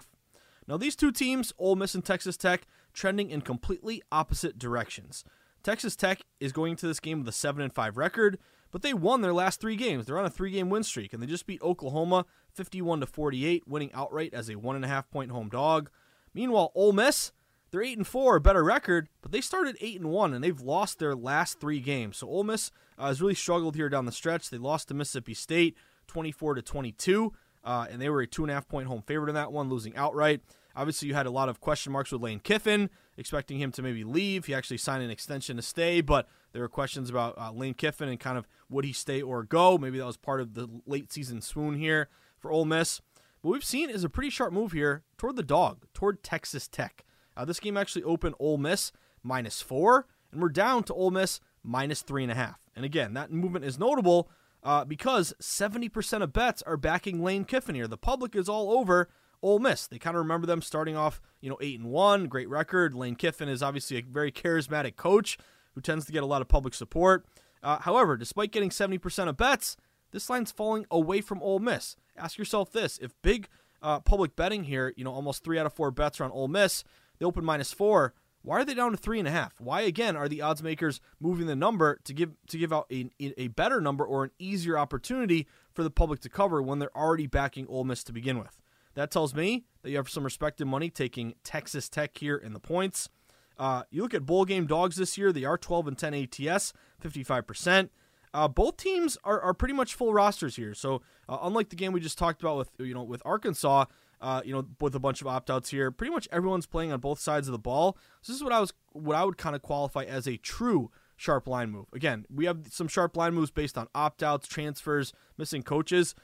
Now, 0.68 0.78
these 0.78 0.96
two 0.96 1.12
teams, 1.12 1.52
Ole 1.58 1.76
Miss 1.76 1.96
and 1.96 2.06
Texas 2.06 2.38
Tech, 2.38 2.66
trending 2.94 3.30
in 3.30 3.42
completely 3.42 4.02
opposite 4.12 4.58
directions. 4.58 5.26
Texas 5.62 5.96
Tech 5.96 6.22
is 6.40 6.52
going 6.52 6.76
to 6.78 6.88
this 6.88 7.00
game 7.00 7.20
with 7.20 7.28
a 7.28 7.34
7 7.34 7.62
and 7.62 7.74
5 7.74 7.98
record, 7.98 8.38
but 8.72 8.82
they 8.82 8.94
won 8.94 9.22
their 9.22 9.34
last 9.34 9.60
three 9.60 9.76
games. 9.76 10.06
They're 10.06 10.20
on 10.20 10.26
a 10.26 10.30
three 10.30 10.52
game 10.52 10.70
win 10.70 10.84
streak, 10.84 11.14
and 11.14 11.22
they 11.22 11.28
just 11.28 11.48
beat 11.48 11.62
Oklahoma 11.62 12.26
51 12.54 13.02
to 13.02 13.06
48, 13.06 13.68
winning 13.68 13.92
outright 13.94 14.34
as 14.34 14.50
a 14.50 14.56
1.5 14.56 15.10
point 15.10 15.32
home 15.32 15.50
dog. 15.50 15.90
Meanwhile, 16.34 16.72
Ole 16.76 16.94
Miss 16.94 17.32
they're 17.74 17.82
eight 17.82 17.98
and 17.98 18.06
four, 18.06 18.36
a 18.36 18.42
better 18.42 18.64
record, 18.64 19.10
but 19.24 19.32
they 19.32 19.42
started 19.42 19.76
eight 19.82 20.00
and 20.00 20.12
one, 20.12 20.32
and 20.32 20.44
they've 20.44 20.62
lost 20.62 21.00
their 21.00 21.16
last 21.16 21.60
three 21.60 21.80
games. 21.80 22.18
So 22.18 22.28
Ole 22.28 22.44
Miss 22.44 22.70
uh, 23.00 23.08
has 23.08 23.20
really 23.20 23.34
struggled 23.34 23.76
here 23.76 23.90
down 23.90 24.06
the 24.06 24.12
stretch. 24.12 24.52
They 24.52 24.60
lost 24.60 24.90
to 24.90 24.94
Mississippi 24.94 25.34
State, 25.34 25.76
twenty-four 26.06 26.54
to 26.54 26.62
twenty-two, 26.62 27.34
uh, 27.64 27.88
and 27.90 28.00
they 28.00 28.10
were 28.10 28.22
a 28.22 28.28
two 28.28 28.44
and 28.44 28.52
a 28.52 28.54
half 28.54 28.68
point 28.68 28.88
home 28.88 29.02
favorite 29.02 29.30
in 29.30 29.36
that 29.36 29.52
one, 29.52 29.70
losing 29.70 29.96
outright. 29.96 30.42
Obviously, 30.76 31.08
you 31.08 31.16
had 31.16 31.26
a 31.26 31.32
lot 31.32 31.50
of 31.50 31.60
question 31.60 31.92
marks 31.92 32.12
with 32.12 32.22
Lane 32.22 32.40
Kiffin, 32.40 32.92
expecting 33.18 33.60
him 33.60 33.72
to 33.72 33.82
maybe 33.82 34.04
leave. 34.04 34.46
He 34.46 34.54
actually 34.54 34.78
signed 34.78 35.04
an 35.04 35.10
extension 35.10 35.56
to 35.58 35.64
stay, 35.64 36.02
but 36.02 36.28
there 36.52 36.62
were 36.62 36.70
questions 36.70 37.10
about 37.10 37.36
uh, 37.40 37.52
Lane 37.52 37.74
Kiffin 37.74 38.08
and 38.08 38.20
kind 38.20 38.38
of 38.38 38.48
would 38.70 38.86
he 38.86 38.94
stay 38.94 39.22
or 39.22 39.44
go. 39.44 39.80
Maybe 39.80 39.98
that 39.98 40.06
was 40.06 40.18
part 40.18 40.42
of 40.42 40.54
the 40.54 40.68
late 40.86 41.12
season 41.12 41.42
swoon 41.42 41.76
here 41.76 42.10
for 42.38 42.52
Ole 42.52 42.66
Miss. 42.66 43.02
What 43.42 43.52
we've 43.52 43.64
seen 43.64 43.90
is 43.90 44.04
a 44.04 44.10
pretty 44.10 44.30
sharp 44.30 44.54
move 44.54 44.72
here 44.74 45.04
toward 45.18 45.36
the 45.36 45.44
dog, 45.44 45.86
toward 45.94 46.24
Texas 46.24 46.68
Tech. 46.68 47.04
Uh, 47.36 47.46
this 47.46 47.60
game 47.60 47.78
actually 47.78 48.04
opened 48.04 48.36
Ole 48.40 48.58
Miss 48.58 48.92
minus 49.24 49.62
four, 49.62 50.08
and 50.32 50.42
we're 50.42 50.50
down 50.50 50.84
to 50.84 50.94
Ole 50.94 51.12
Miss 51.12 51.40
minus 51.64 52.02
three 52.02 52.24
and 52.24 52.32
a 52.32 52.36
half. 52.36 52.60
And 52.76 52.86
again, 52.86 53.14
that 53.14 53.32
movement 53.32 53.66
is 53.66 53.80
notable 53.80 54.30
uh, 54.64 54.86
because 54.86 55.34
70% 55.42 56.22
of 56.22 56.34
bets 56.34 56.62
are 56.64 56.78
backing 56.78 57.24
Lane 57.24 57.46
Kiffin 57.46 57.76
here. 57.76 57.88
The 57.88 57.98
public 57.98 58.36
is 58.36 58.50
all 58.50 58.72
over 58.72 59.10
Ole 59.42 59.60
Miss. 59.60 59.88
They 59.88 60.00
kind 60.00 60.16
of 60.16 60.24
remember 60.24 60.48
them 60.48 60.62
starting 60.62 60.96
off, 60.96 61.22
you 61.42 61.50
know, 61.50 61.58
eight 61.62 61.80
and 61.80 61.90
one, 61.90 62.28
great 62.28 62.50
record. 62.50 62.96
Lane 62.96 63.16
Kiffin 63.16 63.50
is 63.50 63.62
obviously 63.62 63.98
a 63.98 64.02
very 64.02 64.32
charismatic 64.32 64.96
coach 64.96 65.38
who 65.76 65.82
tends 65.82 66.06
to 66.06 66.12
get 66.12 66.24
a 66.24 66.28
lot 66.28 66.42
of 66.42 66.48
public 66.48 66.74
support. 66.74 67.26
Uh, 67.62 67.80
however, 67.80 68.18
despite 68.18 68.52
getting 68.52 68.70
70% 68.70 69.28
of 69.28 69.38
bets, 69.38 69.78
this 70.12 70.30
line's 70.30 70.52
falling 70.52 70.86
away 70.92 71.22
from 71.22 71.42
Ole 71.42 71.60
Miss. 71.60 71.96
Ask 72.18 72.38
yourself 72.38 72.72
this: 72.72 73.00
if 73.02 73.14
big 73.22 73.48
uh, 73.82 74.00
public 74.00 74.36
betting 74.36 74.66
here, 74.66 74.94
you 74.96 75.04
know, 75.04 75.12
almost 75.12 75.44
three 75.44 75.60
out 75.60 75.66
of 75.66 75.74
four 75.74 75.92
bets 75.92 76.22
are 76.22 76.26
on 76.26 76.32
Ole 76.32 76.48
Miss, 76.48 76.84
they 77.20 77.26
open 77.26 77.46
minus 77.46 77.74
four. 77.74 78.14
Why 78.42 78.58
are 78.60 78.66
they 78.66 78.74
down 78.74 78.92
to 78.92 78.98
three 78.98 79.20
and 79.20 79.28
a 79.28 79.32
half? 79.32 79.60
Why 79.62 79.82
again 79.82 80.18
are 80.18 80.28
the 80.28 80.42
odds 80.42 80.62
makers 80.62 81.00
moving 81.20 81.48
the 81.48 81.56
number 81.56 82.00
to 82.04 82.14
give 82.14 82.32
to 82.48 82.58
give 82.58 82.74
out 82.74 82.88
a, 82.92 83.10
a 83.20 83.48
better 83.48 83.80
number 83.80 84.06
or 84.06 84.26
an 84.26 84.32
easier 84.38 84.78
opportunity 84.78 85.48
for 85.72 85.84
the 85.84 85.90
public 85.90 86.20
to 86.22 86.30
cover 86.30 86.62
when 86.62 86.80
they're 86.80 86.96
already 86.96 87.26
backing 87.26 87.66
Ole 87.68 87.86
Miss 87.86 88.04
to 88.04 88.12
begin 88.12 88.38
with? 88.38 88.62
That 88.96 89.12
tells 89.12 89.34
me 89.34 89.64
that 89.82 89.92
you 89.92 89.98
have 89.98 90.10
some 90.10 90.26
respected 90.26 90.66
money 90.66 90.90
taking 90.90 91.36
Texas 91.44 91.88
Tech 91.90 92.18
here 92.18 92.36
in 92.36 92.54
the 92.54 92.60
points. 92.60 93.10
Uh, 93.58 93.84
you 93.90 94.02
look 94.02 94.14
at 94.14 94.26
bowl 94.26 94.44
game 94.44 94.68
dogs 94.68 94.98
this 94.98 95.18
year; 95.18 95.32
they 95.32 95.46
are 95.46 95.58
12 95.58 95.88
and 95.88 95.98
10 95.98 96.14
ATS, 96.14 96.74
55 97.00 97.48
percent. 97.48 97.92
Uh, 98.34 98.48
both 98.48 98.78
teams 98.78 99.18
are, 99.24 99.40
are 99.40 99.54
pretty 99.54 99.76
much 99.76 99.94
full 99.94 100.12
rosters 100.14 100.56
here. 100.56 100.74
So 100.74 101.02
uh, 101.30 101.38
unlike 101.44 101.70
the 101.70 101.76
game 101.76 101.94
we 101.94 102.00
just 102.00 102.18
talked 102.18 102.42
about 102.42 102.58
with 102.58 102.70
you 102.80 102.94
know 102.94 103.04
with 103.04 103.22
Arkansas, 103.24 103.86
uh, 104.22 104.42
you 104.44 104.54
know 104.54 104.66
with 104.80 104.96
a 104.96 105.00
bunch 105.00 105.22
of 105.22 105.28
opt 105.28 105.50
outs 105.50 105.70
here, 105.70 105.92
pretty 105.92 106.12
much 106.12 106.28
everyone's 106.32 106.66
playing 106.66 106.92
on 106.92 107.00
both 107.00 107.20
sides 107.20 107.48
of 107.48 107.52
the 107.52 107.60
ball. 107.60 107.98
So 108.22 108.32
this 108.32 108.38
is 108.38 108.44
what 108.44 108.54
I 108.54 108.60
was 108.60 108.74
what 108.92 109.16
I 109.16 109.24
would 109.24 109.38
kind 109.38 109.56
of 109.56 109.62
qualify 109.62 110.04
as 110.04 110.28
a 110.28 110.38
true 110.38 110.92
sharp 111.16 111.48
line 111.48 111.70
move. 111.72 111.86
Again, 111.94 112.26
we 112.34 112.46
have 112.46 112.68
some 112.70 112.88
sharp 112.88 113.16
line 113.16 113.34
moves 113.34 113.52
based 113.52 113.78
on 113.78 113.88
opt 113.94 114.24
outs, 114.24 114.48
transfers, 114.48 115.14
missing 115.38 115.64
coaches. 115.64 116.16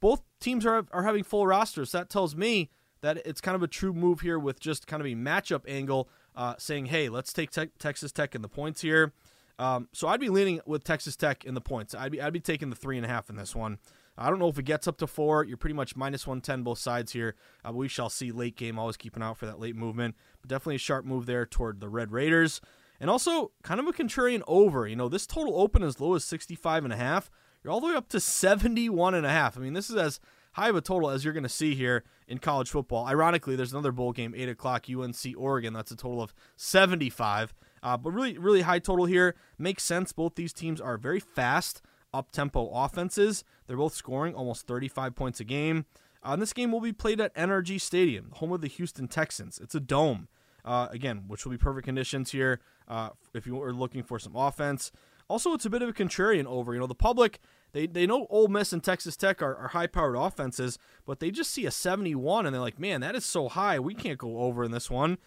Both 0.00 0.22
teams 0.40 0.64
are 0.66 0.86
are 0.92 1.02
having 1.02 1.24
full 1.24 1.46
rosters. 1.46 1.92
That 1.92 2.10
tells 2.10 2.36
me 2.36 2.70
that 3.00 3.18
it's 3.24 3.40
kind 3.40 3.54
of 3.54 3.62
a 3.62 3.68
true 3.68 3.92
move 3.92 4.20
here 4.20 4.38
with 4.38 4.60
just 4.60 4.86
kind 4.86 5.00
of 5.00 5.06
a 5.06 5.14
matchup 5.14 5.62
angle, 5.68 6.08
uh, 6.34 6.54
saying, 6.58 6.86
hey, 6.86 7.08
let's 7.08 7.32
take 7.32 7.50
te- 7.50 7.70
Texas 7.78 8.10
Tech 8.12 8.34
in 8.34 8.42
the 8.42 8.48
points 8.48 8.80
here. 8.80 9.12
Um, 9.58 9.88
so 9.92 10.08
I'd 10.08 10.20
be 10.20 10.28
leaning 10.28 10.60
with 10.66 10.84
Texas 10.84 11.16
Tech 11.16 11.44
in 11.44 11.54
the 11.54 11.60
points. 11.60 11.94
I'd 11.94 12.12
be 12.12 12.20
I'd 12.20 12.32
be 12.32 12.40
taking 12.40 12.70
the 12.70 12.76
three 12.76 12.96
and 12.96 13.04
a 13.04 13.08
half 13.08 13.28
in 13.28 13.36
this 13.36 13.54
one. 13.56 13.78
I 14.18 14.30
don't 14.30 14.38
know 14.38 14.48
if 14.48 14.58
it 14.58 14.64
gets 14.64 14.88
up 14.88 14.98
to 14.98 15.06
four. 15.06 15.44
You're 15.44 15.56
pretty 15.56 15.74
much 15.74 15.96
minus 15.96 16.26
110 16.26 16.62
both 16.62 16.78
sides 16.78 17.12
here. 17.12 17.36
Uh, 17.66 17.72
we 17.72 17.88
shall 17.88 18.10
see 18.10 18.32
late 18.32 18.56
game. 18.56 18.78
Always 18.78 18.96
keeping 18.96 19.22
out 19.22 19.38
for 19.38 19.46
that 19.46 19.60
late 19.60 19.76
movement. 19.76 20.16
But 20.40 20.48
definitely 20.50 20.76
a 20.76 20.78
sharp 20.78 21.04
move 21.04 21.26
there 21.26 21.46
toward 21.46 21.80
the 21.80 21.88
Red 21.88 22.10
Raiders. 22.10 22.60
And 23.00 23.08
also 23.08 23.52
kind 23.62 23.78
of 23.78 23.86
a 23.86 23.92
contrarian 23.92 24.42
over. 24.48 24.86
You 24.88 24.96
know, 24.96 25.08
this 25.08 25.26
total 25.26 25.60
open 25.60 25.82
as 25.82 26.00
low 26.00 26.14
as 26.14 26.24
65 26.24 26.84
and 26.84 26.92
a 26.92 26.96
half. 26.96 27.30
You're 27.62 27.72
all 27.72 27.80
the 27.80 27.88
way 27.88 27.94
up 27.94 28.08
to 28.08 28.20
71 28.20 29.14
and 29.14 29.26
a 29.26 29.30
half. 29.30 29.56
I 29.56 29.60
mean, 29.60 29.72
this 29.72 29.90
is 29.90 29.96
as 29.96 30.20
high 30.52 30.68
of 30.68 30.76
a 30.76 30.80
total 30.80 31.10
as 31.10 31.24
you're 31.24 31.32
going 31.32 31.44
to 31.44 31.48
see 31.48 31.74
here 31.74 32.04
in 32.26 32.38
college 32.38 32.70
football. 32.70 33.06
Ironically, 33.06 33.54
there's 33.54 33.72
another 33.72 33.92
bowl 33.92 34.12
game, 34.12 34.34
8 34.36 34.48
o'clock, 34.48 34.86
UNC 34.90 35.16
Oregon. 35.36 35.72
That's 35.72 35.92
a 35.92 35.96
total 35.96 36.22
of 36.22 36.34
75. 36.56 37.54
Uh, 37.82 37.96
but 37.96 38.10
really, 38.10 38.36
really 38.38 38.62
high 38.62 38.80
total 38.80 39.04
here. 39.04 39.36
Makes 39.56 39.84
sense. 39.84 40.12
Both 40.12 40.34
these 40.34 40.52
teams 40.52 40.80
are 40.80 40.96
very 40.96 41.20
fast, 41.20 41.82
up 42.12 42.30
tempo 42.30 42.68
offenses. 42.72 43.44
They're 43.66 43.76
both 43.76 43.94
scoring 43.94 44.34
almost 44.34 44.66
35 44.66 45.14
points 45.14 45.40
a 45.40 45.44
game. 45.44 45.86
Uh, 46.22 46.36
this 46.36 46.52
game 46.52 46.72
will 46.72 46.80
be 46.80 46.92
played 46.92 47.20
at 47.20 47.34
NRG 47.34 47.80
Stadium, 47.80 48.30
home 48.34 48.52
of 48.52 48.60
the 48.60 48.68
Houston 48.68 49.08
Texans. 49.08 49.58
It's 49.62 49.74
a 49.74 49.80
dome, 49.80 50.28
uh, 50.64 50.88
again, 50.90 51.24
which 51.28 51.44
will 51.44 51.52
be 51.52 51.58
perfect 51.58 51.84
conditions 51.84 52.32
here 52.32 52.60
uh, 52.88 53.10
if 53.34 53.46
you 53.46 53.62
are 53.62 53.72
looking 53.72 54.02
for 54.02 54.18
some 54.18 54.34
offense. 54.34 54.90
Also, 55.28 55.52
it's 55.52 55.66
a 55.66 55.70
bit 55.70 55.82
of 55.82 55.88
a 55.88 55.92
contrarian 55.92 56.46
over. 56.46 56.72
You 56.72 56.80
know, 56.80 56.86
the 56.86 56.94
public 56.94 57.38
they 57.72 57.86
they 57.86 58.06
know 58.06 58.26
Ole 58.30 58.48
Miss 58.48 58.72
and 58.72 58.82
Texas 58.82 59.16
Tech 59.16 59.42
are, 59.42 59.54
are 59.54 59.68
high 59.68 59.86
powered 59.86 60.16
offenses, 60.16 60.78
but 61.04 61.20
they 61.20 61.30
just 61.30 61.50
see 61.50 61.66
a 61.66 61.70
71 61.70 62.46
and 62.46 62.54
they're 62.54 62.60
like, 62.60 62.78
man, 62.78 63.00
that 63.02 63.14
is 63.14 63.24
so 63.24 63.48
high. 63.48 63.78
We 63.78 63.94
can't 63.94 64.18
go 64.18 64.38
over 64.38 64.64
in 64.64 64.70
this 64.70 64.90
one. 64.90 65.18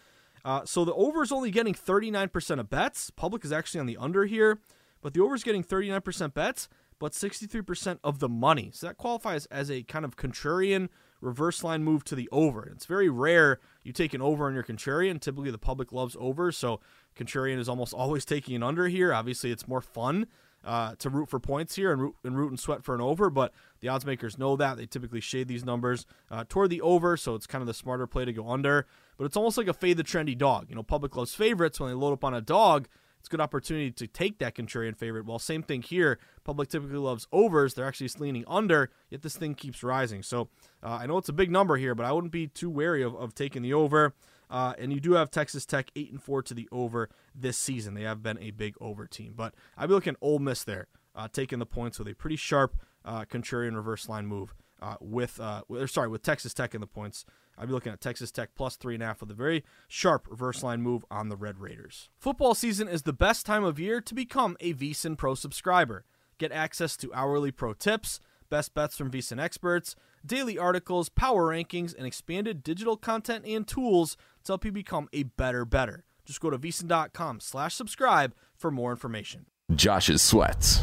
Uh, 0.43 0.65
so 0.65 0.83
the 0.83 0.93
over 0.95 1.21
is 1.21 1.31
only 1.31 1.51
getting 1.51 1.75
39% 1.75 2.59
of 2.59 2.69
bets. 2.69 3.11
Public 3.11 3.45
is 3.45 3.51
actually 3.51 3.79
on 3.79 3.85
the 3.85 3.97
under 3.97 4.25
here, 4.25 4.59
but 5.01 5.13
the 5.13 5.21
over 5.21 5.35
is 5.35 5.43
getting 5.43 5.63
39% 5.63 6.33
bets, 6.33 6.69
but 6.99 7.13
63% 7.13 7.99
of 8.03 8.19
the 8.19 8.29
money. 8.29 8.69
So 8.73 8.87
that 8.87 8.97
qualifies 8.97 9.45
as 9.47 9.71
a 9.71 9.83
kind 9.83 10.05
of 10.05 10.15
contrarian 10.15 10.89
reverse 11.19 11.63
line 11.63 11.83
move 11.83 12.03
to 12.05 12.15
the 12.15 12.29
over. 12.31 12.63
It's 12.65 12.85
very 12.85 13.09
rare 13.09 13.59
you 13.83 13.91
take 13.93 14.13
an 14.13 14.21
over 14.21 14.47
on 14.47 14.53
your 14.53 14.63
contrarian. 14.63 15.19
Typically, 15.19 15.51
the 15.51 15.57
public 15.57 15.91
loves 15.91 16.15
over, 16.19 16.51
so 16.51 16.79
contrarian 17.15 17.57
is 17.57 17.69
almost 17.69 17.93
always 17.95 18.25
taking 18.25 18.55
an 18.55 18.63
under 18.63 18.87
here. 18.87 19.13
Obviously, 19.13 19.51
it's 19.51 19.67
more 19.67 19.81
fun 19.81 20.27
uh, 20.63 20.95
to 20.99 21.09
root 21.09 21.29
for 21.29 21.39
points 21.39 21.75
here 21.75 21.91
and 21.91 22.01
root, 22.01 22.15
and 22.23 22.37
root 22.37 22.49
and 22.49 22.59
sweat 22.59 22.83
for 22.83 22.93
an 22.93 23.01
over, 23.01 23.29
but 23.29 23.53
the 23.79 23.87
odds 23.87 24.05
makers 24.05 24.37
know 24.37 24.55
that. 24.55 24.77
They 24.77 24.85
typically 24.85 25.21
shade 25.21 25.47
these 25.47 25.65
numbers 25.65 26.05
uh, 26.29 26.43
toward 26.47 26.69
the 26.69 26.81
over, 26.81 27.17
so 27.17 27.35
it's 27.35 27.47
kind 27.47 27.61
of 27.61 27.67
the 27.67 27.73
smarter 27.73 28.07
play 28.07 28.25
to 28.25 28.33
go 28.33 28.49
under. 28.49 28.85
But 29.17 29.25
it's 29.25 29.37
almost 29.37 29.57
like 29.57 29.67
a 29.67 29.73
fade 29.73 29.97
the 29.97 30.03
trendy 30.03 30.37
dog. 30.37 30.67
You 30.69 30.75
know, 30.75 30.83
public 30.83 31.15
loves 31.15 31.33
favorites 31.33 31.79
when 31.79 31.89
they 31.89 31.95
load 31.95 32.13
up 32.13 32.23
on 32.23 32.33
a 32.33 32.41
dog. 32.41 32.87
It's 33.21 33.27
a 33.27 33.31
good 33.31 33.39
opportunity 33.39 33.91
to 33.91 34.07
take 34.07 34.39
that 34.39 34.55
contrarian 34.55 34.97
favorite. 34.97 35.27
Well, 35.27 35.37
same 35.37 35.61
thing 35.61 35.83
here. 35.83 36.17
Public 36.43 36.69
typically 36.69 36.97
loves 36.97 37.27
overs. 37.31 37.75
They're 37.75 37.85
actually 37.85 38.09
leaning 38.17 38.43
under, 38.47 38.89
yet 39.11 39.21
this 39.21 39.37
thing 39.37 39.53
keeps 39.53 39.83
rising. 39.83 40.23
So 40.23 40.49
uh, 40.81 40.97
I 41.01 41.05
know 41.05 41.19
it's 41.19 41.29
a 41.29 41.33
big 41.33 41.51
number 41.51 41.77
here, 41.77 41.93
but 41.93 42.07
I 42.07 42.13
wouldn't 42.13 42.33
be 42.33 42.47
too 42.47 42.71
wary 42.71 43.03
of, 43.03 43.13
of 43.13 43.35
taking 43.35 43.61
the 43.61 43.73
over. 43.73 44.15
Uh, 44.49 44.73
and 44.79 44.91
you 44.91 44.99
do 44.99 45.13
have 45.13 45.29
Texas 45.29 45.67
Tech 45.67 45.91
eight 45.95 46.09
and 46.09 46.19
four 46.19 46.41
to 46.41 46.55
the 46.55 46.67
over 46.71 47.09
this 47.35 47.59
season. 47.59 47.93
They 47.93 48.01
have 48.01 48.23
been 48.23 48.39
a 48.39 48.49
big 48.49 48.73
over 48.81 49.05
team, 49.05 49.33
but 49.35 49.53
I'd 49.77 49.87
be 49.87 49.93
looking 49.93 50.13
at 50.13 50.19
Ole 50.19 50.39
Miss 50.39 50.63
there, 50.63 50.87
uh, 51.15 51.27
taking 51.31 51.59
the 51.59 51.67
points 51.67 51.99
with 51.99 52.07
a 52.07 52.15
pretty 52.15 52.37
sharp 52.37 52.75
uh, 53.05 53.25
contrarian 53.25 53.75
reverse 53.75 54.09
line 54.09 54.25
move. 54.25 54.55
Uh, 54.81 54.95
with, 54.99 55.39
uh, 55.39 55.61
sorry, 55.85 56.07
with 56.07 56.23
Texas 56.23 56.55
Tech 56.55 56.73
in 56.73 56.81
the 56.81 56.87
points, 56.87 57.23
I'd 57.57 57.67
be 57.67 57.73
looking 57.73 57.91
at 57.91 58.01
Texas 58.01 58.31
Tech 58.31 58.55
plus 58.55 58.75
three 58.75 58.95
and 58.95 59.03
a 59.03 59.07
half 59.07 59.21
with 59.21 59.31
a 59.31 59.35
very 59.35 59.63
sharp 59.87 60.27
reverse 60.29 60.63
line 60.63 60.81
move 60.81 61.05
on 61.11 61.29
the 61.29 61.37
Red 61.37 61.59
Raiders. 61.59 62.09
Football 62.17 62.55
season 62.55 62.87
is 62.87 63.03
the 63.03 63.13
best 63.13 63.45
time 63.45 63.63
of 63.63 63.79
year 63.79 64.01
to 64.01 64.15
become 64.15 64.57
a 64.59 64.73
VSiN 64.73 65.17
Pro 65.17 65.35
subscriber. 65.35 66.05
Get 66.37 66.51
access 66.51 66.97
to 66.97 67.13
hourly 67.13 67.51
pro 67.51 67.73
tips, 67.73 68.19
best 68.49 68.73
bets 68.73 68.97
from 68.97 69.11
VSiN 69.11 69.39
experts, 69.39 69.95
daily 70.25 70.57
articles, 70.57 71.09
power 71.09 71.47
rankings, 71.47 71.95
and 71.95 72.07
expanded 72.07 72.63
digital 72.63 72.97
content 72.97 73.45
and 73.45 73.67
tools 73.67 74.17
to 74.43 74.53
help 74.53 74.65
you 74.65 74.71
become 74.71 75.07
a 75.13 75.23
better 75.23 75.65
better. 75.65 76.03
Just 76.25 76.41
go 76.41 76.49
to 76.49 76.57
vsin.com 76.57 77.39
slash 77.39 77.75
subscribe 77.75 78.33
for 78.55 78.71
more 78.71 78.91
information. 78.91 79.45
Josh's 79.75 80.21
sweats. 80.21 80.81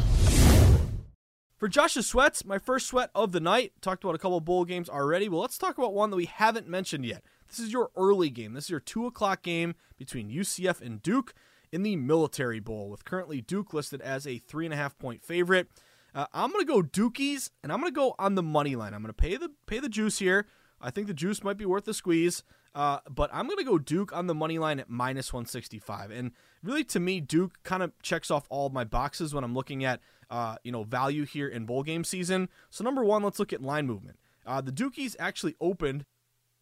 For 1.59 1.67
Josh's 1.67 2.07
sweats, 2.07 2.45
my 2.45 2.57
first 2.57 2.87
sweat 2.87 3.09
of 3.13 3.33
the 3.33 3.41
night. 3.41 3.73
Talked 3.81 4.05
about 4.05 4.15
a 4.15 4.17
couple 4.17 4.39
bowl 4.39 4.63
games 4.63 4.87
already. 4.87 5.27
Well, 5.27 5.41
let's 5.41 5.57
talk 5.57 5.77
about 5.77 5.93
one 5.93 6.09
that 6.09 6.15
we 6.15 6.23
haven't 6.23 6.69
mentioned 6.69 7.05
yet. 7.05 7.21
This 7.49 7.59
is 7.59 7.73
your 7.73 7.91
early 7.97 8.29
game. 8.29 8.53
This 8.53 8.65
is 8.65 8.69
your 8.69 8.79
two 8.79 9.05
o'clock 9.05 9.41
game 9.41 9.75
between 9.97 10.29
UCF 10.29 10.79
and 10.79 11.03
Duke 11.03 11.33
in 11.73 11.83
the 11.83 11.97
Military 11.97 12.61
Bowl, 12.61 12.89
with 12.89 13.03
currently 13.03 13.41
Duke 13.41 13.73
listed 13.73 13.99
as 13.99 14.25
a 14.25 14.37
three 14.37 14.65
and 14.65 14.73
a 14.73 14.77
half 14.77 14.97
point 14.97 15.21
favorite. 15.21 15.67
Uh, 16.15 16.27
I'm 16.33 16.49
gonna 16.53 16.63
go 16.63 16.81
Dukies, 16.81 17.51
and 17.61 17.73
I'm 17.73 17.79
gonna 17.79 17.91
go 17.91 18.15
on 18.17 18.35
the 18.35 18.43
money 18.43 18.77
line. 18.77 18.93
I'm 18.93 19.01
gonna 19.01 19.11
pay 19.11 19.35
the 19.35 19.51
pay 19.67 19.79
the 19.79 19.89
juice 19.89 20.19
here. 20.19 20.47
I 20.79 20.91
think 20.91 21.07
the 21.07 21.13
juice 21.13 21.43
might 21.43 21.57
be 21.57 21.65
worth 21.65 21.83
the 21.83 21.93
squeeze. 21.93 22.41
Uh, 22.75 22.99
but 23.09 23.29
I'm 23.33 23.47
going 23.47 23.57
to 23.57 23.63
go 23.63 23.79
Duke 23.79 24.15
on 24.15 24.27
the 24.27 24.35
money 24.35 24.59
line 24.59 24.79
at 24.79 24.89
minus 24.89 25.33
165. 25.33 26.11
And 26.11 26.31
really, 26.63 26.83
to 26.85 26.99
me, 26.99 27.19
Duke 27.19 27.61
kind 27.63 27.81
of 27.81 27.91
checks 28.01 28.29
off 28.29 28.45
all 28.49 28.67
of 28.67 28.73
my 28.73 28.83
boxes 28.83 29.33
when 29.33 29.43
I'm 29.43 29.55
looking 29.55 29.83
at, 29.83 29.99
uh, 30.29 30.55
you 30.63 30.71
know, 30.71 30.83
value 30.83 31.25
here 31.25 31.47
in 31.47 31.65
bowl 31.65 31.83
game 31.83 32.03
season. 32.03 32.49
So, 32.69 32.83
number 32.83 33.03
one, 33.03 33.23
let's 33.23 33.39
look 33.39 33.53
at 33.53 33.61
line 33.61 33.87
movement. 33.87 34.17
Uh, 34.45 34.61
the 34.61 34.71
Dukies 34.71 35.15
actually 35.19 35.55
opened 35.59 36.05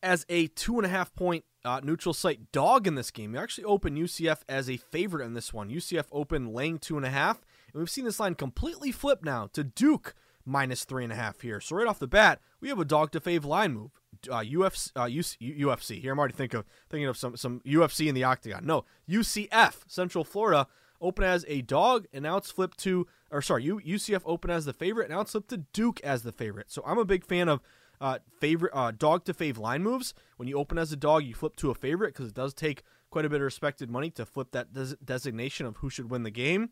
as 0.04 0.26
a 0.30 0.48
two 0.48 0.78
and 0.78 0.86
a 0.86 0.90
half 0.90 1.14
point 1.14 1.44
uh, 1.66 1.82
neutral 1.84 2.14
site 2.14 2.52
dog 2.52 2.88
in 2.88 2.96
this 2.96 3.12
game. 3.12 3.32
They 3.32 3.40
actually 3.40 3.66
opened 3.66 3.98
UCF 3.98 4.40
as 4.48 4.70
a 4.70 4.78
favorite 4.78 5.26
in 5.26 5.34
this 5.34 5.54
one. 5.54 5.70
UCF 5.70 6.06
opened 6.12 6.54
laying 6.54 6.80
two 6.80 6.98
and 6.98 7.06
a 7.06 7.10
half. 7.10 7.46
And 7.74 7.80
we've 7.80 7.90
seen 7.90 8.06
this 8.06 8.20
line 8.20 8.36
completely 8.36 8.92
flip 8.92 9.24
now 9.24 9.50
to 9.54 9.64
Duke 9.64 10.16
minus 10.46 10.86
three 10.86 11.04
and 11.04 11.12
a 11.12 11.18
half 11.18 11.42
here. 11.42 11.60
So, 11.60 11.76
right 11.76 11.88
off 11.88 12.00
the 12.00 12.08
bat, 12.08 12.40
we 12.62 12.70
have 12.70 12.80
a 12.80 12.86
dog 12.86 13.12
to 13.12 13.20
fave 13.20 13.46
line 13.46 13.74
move 13.74 13.92
uh, 14.30 14.40
UFC, 14.42 14.92
uh, 14.96 15.06
UFC. 15.06 16.02
Here 16.02 16.12
I'm 16.12 16.20
already 16.20 16.34
thinking 16.34 16.60
of 16.60 16.66
thinking 16.90 17.08
of 17.08 17.18
some 17.18 17.38
some 17.38 17.62
UFC 17.66 18.08
in 18.08 18.16
the 18.16 18.24
octagon. 18.24 18.66
No, 18.66 18.86
UCF 19.10 19.84
Central 19.88 20.24
Florida 20.24 20.68
open 21.02 21.24
as 21.24 21.46
a 21.48 21.62
dog, 21.62 22.06
and 22.14 22.24
now 22.24 22.38
it's 22.38 22.52
flipped 22.52 22.78
to 22.80 23.08
or 23.32 23.42
sorry, 23.42 23.66
UCF 23.66 24.22
open 24.26 24.50
as 24.50 24.66
the 24.66 24.74
favorite, 24.74 25.06
and 25.06 25.14
now 25.14 25.22
it's 25.22 25.32
flipped 25.32 25.50
to 25.50 25.58
Duke 25.58 26.00
as 26.02 26.24
the 26.24 26.32
favorite. 26.32 26.72
So 26.72 26.82
I'm 26.86 26.98
a 26.98 27.06
big 27.06 27.26
fan 27.26 27.50
of 27.50 27.62
uh, 28.00 28.20
favorite 28.40 28.72
uh, 28.74 28.92
dog 28.92 29.26
to 29.26 29.34
fave 29.34 29.58
line 29.58 29.84
moves. 29.84 30.14
When 30.38 30.48
you 30.48 30.58
open 30.58 30.78
as 30.78 30.92
a 30.92 30.96
dog, 30.96 31.24
you 31.24 31.34
flip 31.34 31.56
to 31.58 31.72
a 31.72 31.76
favorite 31.76 32.14
because 32.14 32.30
it 32.30 32.36
does 32.36 32.54
take 32.54 32.84
quite 33.10 33.26
a 33.26 33.30
bit 33.30 33.38
of 33.38 33.46
respected 33.46 33.90
money 33.90 34.10
to 34.12 34.26
flip 34.26 34.52
that 34.52 34.74
des- 34.74 34.96
designation 35.04 35.66
of 35.66 35.78
who 35.78 35.90
should 35.90 36.12
win 36.12 36.24
the 36.24 36.32
game 36.32 36.70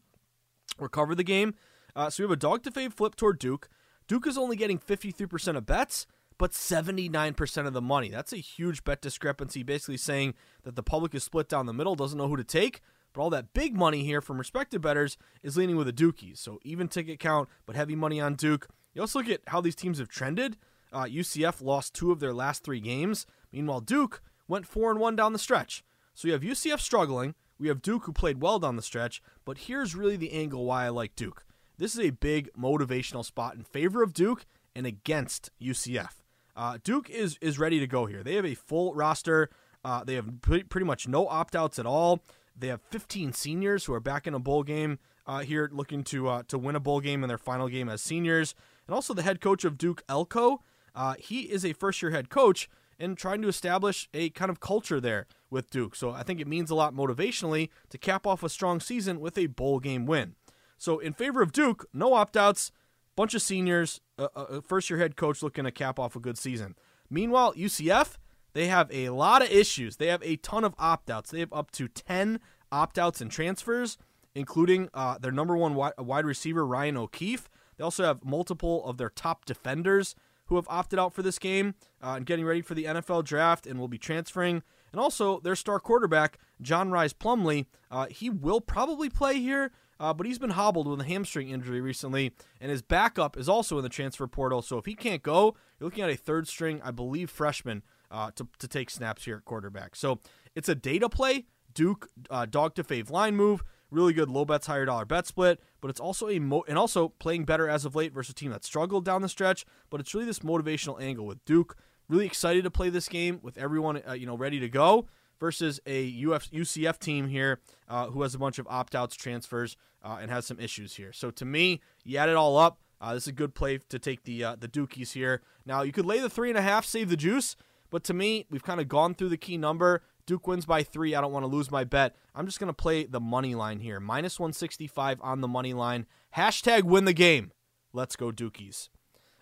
or 0.77 0.87
cover 0.87 1.15
the 1.15 1.23
game. 1.23 1.55
Uh, 1.95 2.09
so 2.09 2.23
we 2.23 2.25
have 2.25 2.31
a 2.31 2.37
dog 2.37 2.63
to 2.63 2.71
fave 2.71 2.93
flip 2.93 3.15
toward 3.15 3.39
Duke. 3.39 3.69
Duke 4.07 4.27
is 4.27 4.37
only 4.37 4.55
getting 4.55 4.77
53% 4.77 5.57
of 5.57 5.65
bets 5.65 6.05
but 6.37 6.51
79% 6.51 7.67
of 7.67 7.73
the 7.73 7.81
money. 7.81 8.09
That's 8.09 8.33
a 8.33 8.37
huge 8.37 8.83
bet 8.83 9.01
discrepancy, 9.01 9.63
basically 9.63 9.97
saying 9.97 10.33
that 10.63 10.75
the 10.75 10.83
public 10.83 11.15
is 11.15 11.23
split 11.23 11.47
down 11.47 11.65
the 11.65 11.73
middle, 11.73 11.95
doesn't 11.95 12.17
know 12.17 12.27
who 12.27 12.35
to 12.35 12.43
take. 12.43 12.81
But 13.15 13.21
all 13.21 13.29
that 13.29 13.53
big 13.53 13.77
money 13.77 14.03
here 14.03 14.19
from 14.19 14.37
respected 14.37 14.81
bettors 14.81 15.17
is 15.41 15.55
leaning 15.55 15.77
with 15.77 15.87
the 15.87 15.93
Dukies. 15.93 16.37
So 16.37 16.59
even 16.63 16.89
ticket 16.89 17.17
count, 17.17 17.47
but 17.65 17.75
heavy 17.75 17.95
money 17.95 18.19
on 18.19 18.35
Duke. 18.35 18.67
You 18.93 19.01
also 19.01 19.19
look 19.19 19.29
at 19.29 19.41
how 19.47 19.61
these 19.61 19.75
teams 19.75 19.99
have 19.99 20.09
trended. 20.09 20.57
Uh, 20.91 21.05
UCF 21.05 21.61
lost 21.61 21.93
two 21.93 22.11
of 22.11 22.19
their 22.19 22.33
last 22.33 22.63
three 22.63 22.81
games. 22.81 23.25
Meanwhile, 23.53 23.81
Duke 23.81 24.21
went 24.49 24.67
four 24.67 24.91
and 24.91 24.99
one 24.99 25.15
down 25.15 25.31
the 25.31 25.39
stretch. 25.39 25.83
So 26.13 26.27
you 26.27 26.33
have 26.33 26.41
UCF 26.41 26.79
struggling. 26.81 27.35
We 27.57 27.69
have 27.69 27.81
Duke 27.81 28.03
who 28.03 28.11
played 28.11 28.41
well 28.41 28.59
down 28.59 28.75
the 28.75 28.81
stretch. 28.81 29.21
But 29.45 29.59
here's 29.59 29.95
really 29.95 30.17
the 30.17 30.33
angle 30.33 30.65
why 30.65 30.85
I 30.85 30.89
like 30.89 31.15
Duke. 31.15 31.45
This 31.77 31.95
is 31.95 32.01
a 32.01 32.09
big 32.09 32.49
motivational 32.53 33.23
spot 33.23 33.55
in 33.55 33.63
favor 33.63 34.03
of 34.03 34.13
Duke 34.13 34.45
and 34.75 34.85
against 34.85 35.51
UCF. 35.61 36.21
Uh, 36.55 36.79
Duke 36.83 37.09
is 37.09 37.37
is 37.41 37.59
ready 37.59 37.79
to 37.79 37.87
go 37.87 38.07
here. 38.07 38.23
They 38.23 38.35
have 38.35 38.45
a 38.45 38.55
full 38.55 38.93
roster. 38.93 39.49
Uh, 39.85 40.03
they 40.03 40.15
have 40.15 40.41
pretty, 40.41 40.63
pretty 40.63 40.85
much 40.85 41.07
no 41.07 41.27
opt 41.27 41.55
outs 41.55 41.79
at 41.79 41.85
all. 41.85 42.21
They 42.57 42.67
have 42.67 42.81
15 42.89 43.33
seniors 43.33 43.85
who 43.85 43.93
are 43.93 43.99
back 43.99 44.27
in 44.27 44.33
a 44.33 44.39
bowl 44.39 44.63
game 44.63 44.99
uh, 45.27 45.39
here, 45.39 45.69
looking 45.71 46.03
to 46.05 46.27
uh, 46.27 46.43
to 46.47 46.57
win 46.57 46.75
a 46.75 46.79
bowl 46.79 46.99
game 46.99 47.23
in 47.23 47.27
their 47.27 47.37
final 47.37 47.67
game 47.67 47.89
as 47.89 48.01
seniors. 48.01 48.55
And 48.87 48.93
also 48.93 49.13
the 49.13 49.23
head 49.23 49.41
coach 49.41 49.65
of 49.65 49.77
Duke, 49.77 50.03
Elko. 50.07 50.61
Uh, 50.93 51.15
he 51.19 51.41
is 51.41 51.65
a 51.65 51.73
first 51.73 52.01
year 52.01 52.11
head 52.11 52.29
coach 52.29 52.69
and 52.99 53.17
trying 53.17 53.41
to 53.41 53.47
establish 53.47 54.07
a 54.13 54.29
kind 54.29 54.49
of 54.49 54.59
culture 54.59 55.01
there 55.01 55.27
with 55.49 55.69
Duke. 55.69 55.95
So 55.95 56.11
I 56.11 56.23
think 56.23 56.39
it 56.39 56.47
means 56.47 56.69
a 56.69 56.75
lot 56.75 56.93
motivationally 56.93 57.69
to 57.89 57.97
cap 57.97 58.25
off 58.25 58.43
a 58.43 58.49
strong 58.49 58.79
season 58.79 59.19
with 59.19 59.37
a 59.37 59.47
bowl 59.47 59.79
game 59.79 60.05
win. 60.05 60.35
So 60.77 60.99
in 60.99 61.13
favor 61.13 61.41
of 61.41 61.51
Duke, 61.51 61.87
no 61.93 62.13
opt 62.13 62.37
outs, 62.37 62.71
bunch 63.15 63.33
of 63.33 63.41
seniors, 63.41 64.01
uh, 64.17 64.27
uh, 64.35 64.61
first 64.61 64.89
year 64.89 64.99
head 64.99 65.15
coach 65.15 65.43
looking 65.43 65.65
to 65.65 65.71
cap 65.71 65.99
off 65.99 66.15
a 66.15 66.19
good 66.19 66.37
season. 66.37 66.75
Meanwhile, 67.09 67.53
UCF, 67.55 68.17
they 68.55 68.67
have 68.67 68.89
a 68.89 69.09
lot 69.09 69.41
of 69.41 69.51
issues. 69.51 69.97
They 69.97 70.07
have 70.07 70.23
a 70.23 70.37
ton 70.37 70.63
of 70.63 70.73
opt 70.79 71.09
outs. 71.09 71.29
They 71.29 71.41
have 71.41 71.51
up 71.51 71.71
to 71.71 71.89
10 71.89 72.39
opt 72.71 72.97
outs 72.97 73.19
and 73.19 73.29
transfers, 73.29 73.97
including 74.33 74.89
uh, 74.93 75.17
their 75.17 75.33
number 75.33 75.57
one 75.57 75.75
wide 75.75 76.25
receiver, 76.25 76.65
Ryan 76.65 76.95
O'Keefe. 76.95 77.49
They 77.77 77.83
also 77.83 78.05
have 78.05 78.23
multiple 78.23 78.85
of 78.85 78.97
their 78.97 79.09
top 79.09 79.43
defenders 79.43 80.15
who 80.45 80.55
have 80.55 80.67
opted 80.69 80.97
out 80.97 81.11
for 81.11 81.21
this 81.21 81.37
game 81.37 81.75
uh, 82.01 82.13
and 82.15 82.25
getting 82.25 82.45
ready 82.45 82.61
for 82.61 82.75
the 82.75 82.85
NFL 82.85 83.25
draft 83.25 83.67
and 83.67 83.77
will 83.77 83.89
be 83.89 83.97
transferring. 83.97 84.63
And 84.93 85.01
also 85.01 85.41
their 85.41 85.57
star 85.57 85.81
quarterback, 85.81 86.39
John 86.61 86.91
Rhys 86.91 87.13
Plumlee, 87.13 87.65
uh, 87.91 88.05
he 88.05 88.29
will 88.29 88.61
probably 88.61 89.09
play 89.09 89.37
here, 89.41 89.71
uh, 89.99 90.13
but 90.13 90.25
he's 90.25 90.39
been 90.39 90.51
hobbled 90.51 90.87
with 90.87 91.01
a 91.01 91.03
hamstring 91.03 91.49
injury 91.49 91.81
recently, 91.81 92.31
and 92.61 92.71
his 92.71 92.81
backup 92.81 93.35
is 93.35 93.49
also 93.49 93.77
in 93.77 93.83
the 93.83 93.89
transfer 93.89 94.27
portal. 94.27 94.61
So 94.61 94.77
if 94.77 94.85
he 94.85 94.95
can't 94.95 95.21
go, 95.21 95.57
you're 95.77 95.87
looking 95.87 96.05
at 96.05 96.09
a 96.09 96.15
third 96.15 96.47
string, 96.47 96.79
I 96.81 96.91
believe, 96.91 97.29
freshman 97.29 97.83
uh, 98.11 98.31
to, 98.35 98.47
to 98.59 98.67
take 98.67 98.89
snaps 98.89 99.25
here 99.25 99.37
at 99.37 99.45
quarterback. 99.45 99.95
So 99.95 100.19
it's 100.55 100.69
a 100.69 100.75
data 100.75 101.09
play. 101.09 101.45
Duke 101.73 102.09
uh, 102.29 102.45
dog 102.45 102.75
to 102.75 102.83
fave 102.83 103.09
line 103.09 103.35
move 103.35 103.63
really 103.91 104.13
good 104.13 104.29
low 104.29 104.45
bets, 104.45 104.67
higher 104.67 104.85
dollar 104.85 105.05
bet 105.05 105.25
split. 105.25 105.59
But 105.81 105.89
it's 105.89 105.99
also 105.99 106.29
a 106.29 106.39
mo- 106.39 106.65
and 106.67 106.77
also 106.77 107.09
playing 107.09 107.45
better 107.45 107.67
as 107.67 107.85
of 107.85 107.95
late 107.95 108.13
versus 108.13 108.31
a 108.31 108.35
team 108.35 108.51
that 108.51 108.63
struggled 108.63 109.05
down 109.05 109.21
the 109.21 109.29
stretch. 109.29 109.65
But 109.89 109.99
it's 109.99 110.13
really 110.13 110.25
this 110.25 110.39
motivational 110.39 111.01
angle 111.01 111.25
with 111.25 111.43
Duke. 111.45 111.77
Really 112.07 112.25
excited 112.25 112.63
to 112.63 112.71
play 112.71 112.89
this 112.89 113.09
game 113.09 113.39
with 113.41 113.57
everyone 113.57 114.01
uh, 114.07 114.13
you 114.13 114.27
know 114.27 114.37
ready 114.37 114.59
to 114.59 114.69
go 114.69 115.07
versus 115.39 115.79
a 115.85 116.07
Uf- 116.25 116.51
UCF 116.51 116.99
team 116.99 117.27
here 117.27 117.59
uh, 117.89 118.07
who 118.07 118.21
has 118.21 118.35
a 118.35 118.39
bunch 118.39 118.59
of 118.59 118.67
opt 118.69 118.95
outs, 118.95 119.15
transfers, 119.15 119.75
uh, 120.03 120.17
and 120.21 120.29
has 120.29 120.45
some 120.45 120.59
issues 120.59 120.95
here. 120.95 121.11
So 121.11 121.31
to 121.31 121.45
me, 121.45 121.81
you 122.03 122.17
add 122.17 122.29
it 122.29 122.35
all 122.35 122.57
up. 122.57 122.79
Uh, 123.01 123.13
this 123.13 123.23
is 123.23 123.29
a 123.29 123.33
good 123.33 123.53
play 123.53 123.79
to 123.89 123.99
take 123.99 124.23
the 124.23 124.43
uh, 124.43 124.55
the 124.55 124.67
Dukies 124.67 125.13
here. 125.13 125.41
Now 125.65 125.81
you 125.81 125.91
could 125.91 126.05
lay 126.05 126.19
the 126.19 126.29
three 126.29 126.49
and 126.49 126.57
a 126.57 126.61
half, 126.61 126.85
save 126.85 127.09
the 127.09 127.17
juice. 127.17 127.55
But 127.95 128.03
to 128.03 128.13
me, 128.13 128.45
we've 128.49 128.61
kind 128.61 128.81
of 128.81 128.89
gone 128.89 129.15
through 129.15 129.29
the 129.29 129.37
key 129.37 129.55
number. 129.55 130.03
Duke 130.25 130.47
wins 130.47 130.65
by 130.65 130.83
three. 130.83 131.15
I 131.15 131.21
don't 131.21 131.31
want 131.31 131.43
to 131.43 131.47
lose 131.47 131.71
my 131.71 131.85
bet. 131.85 132.13
I'm 132.35 132.45
just 132.45 132.59
going 132.59 132.67
to 132.67 132.73
play 132.73 133.05
the 133.05 133.21
money 133.21 133.55
line 133.55 133.79
here. 133.79 134.01
Minus 134.01 134.37
165 134.37 135.21
on 135.21 135.39
the 135.39 135.47
money 135.47 135.71
line. 135.71 136.05
Hashtag 136.35 136.83
win 136.83 137.05
the 137.05 137.13
game. 137.13 137.53
Let's 137.93 138.17
go, 138.17 138.33
Dukies. 138.33 138.89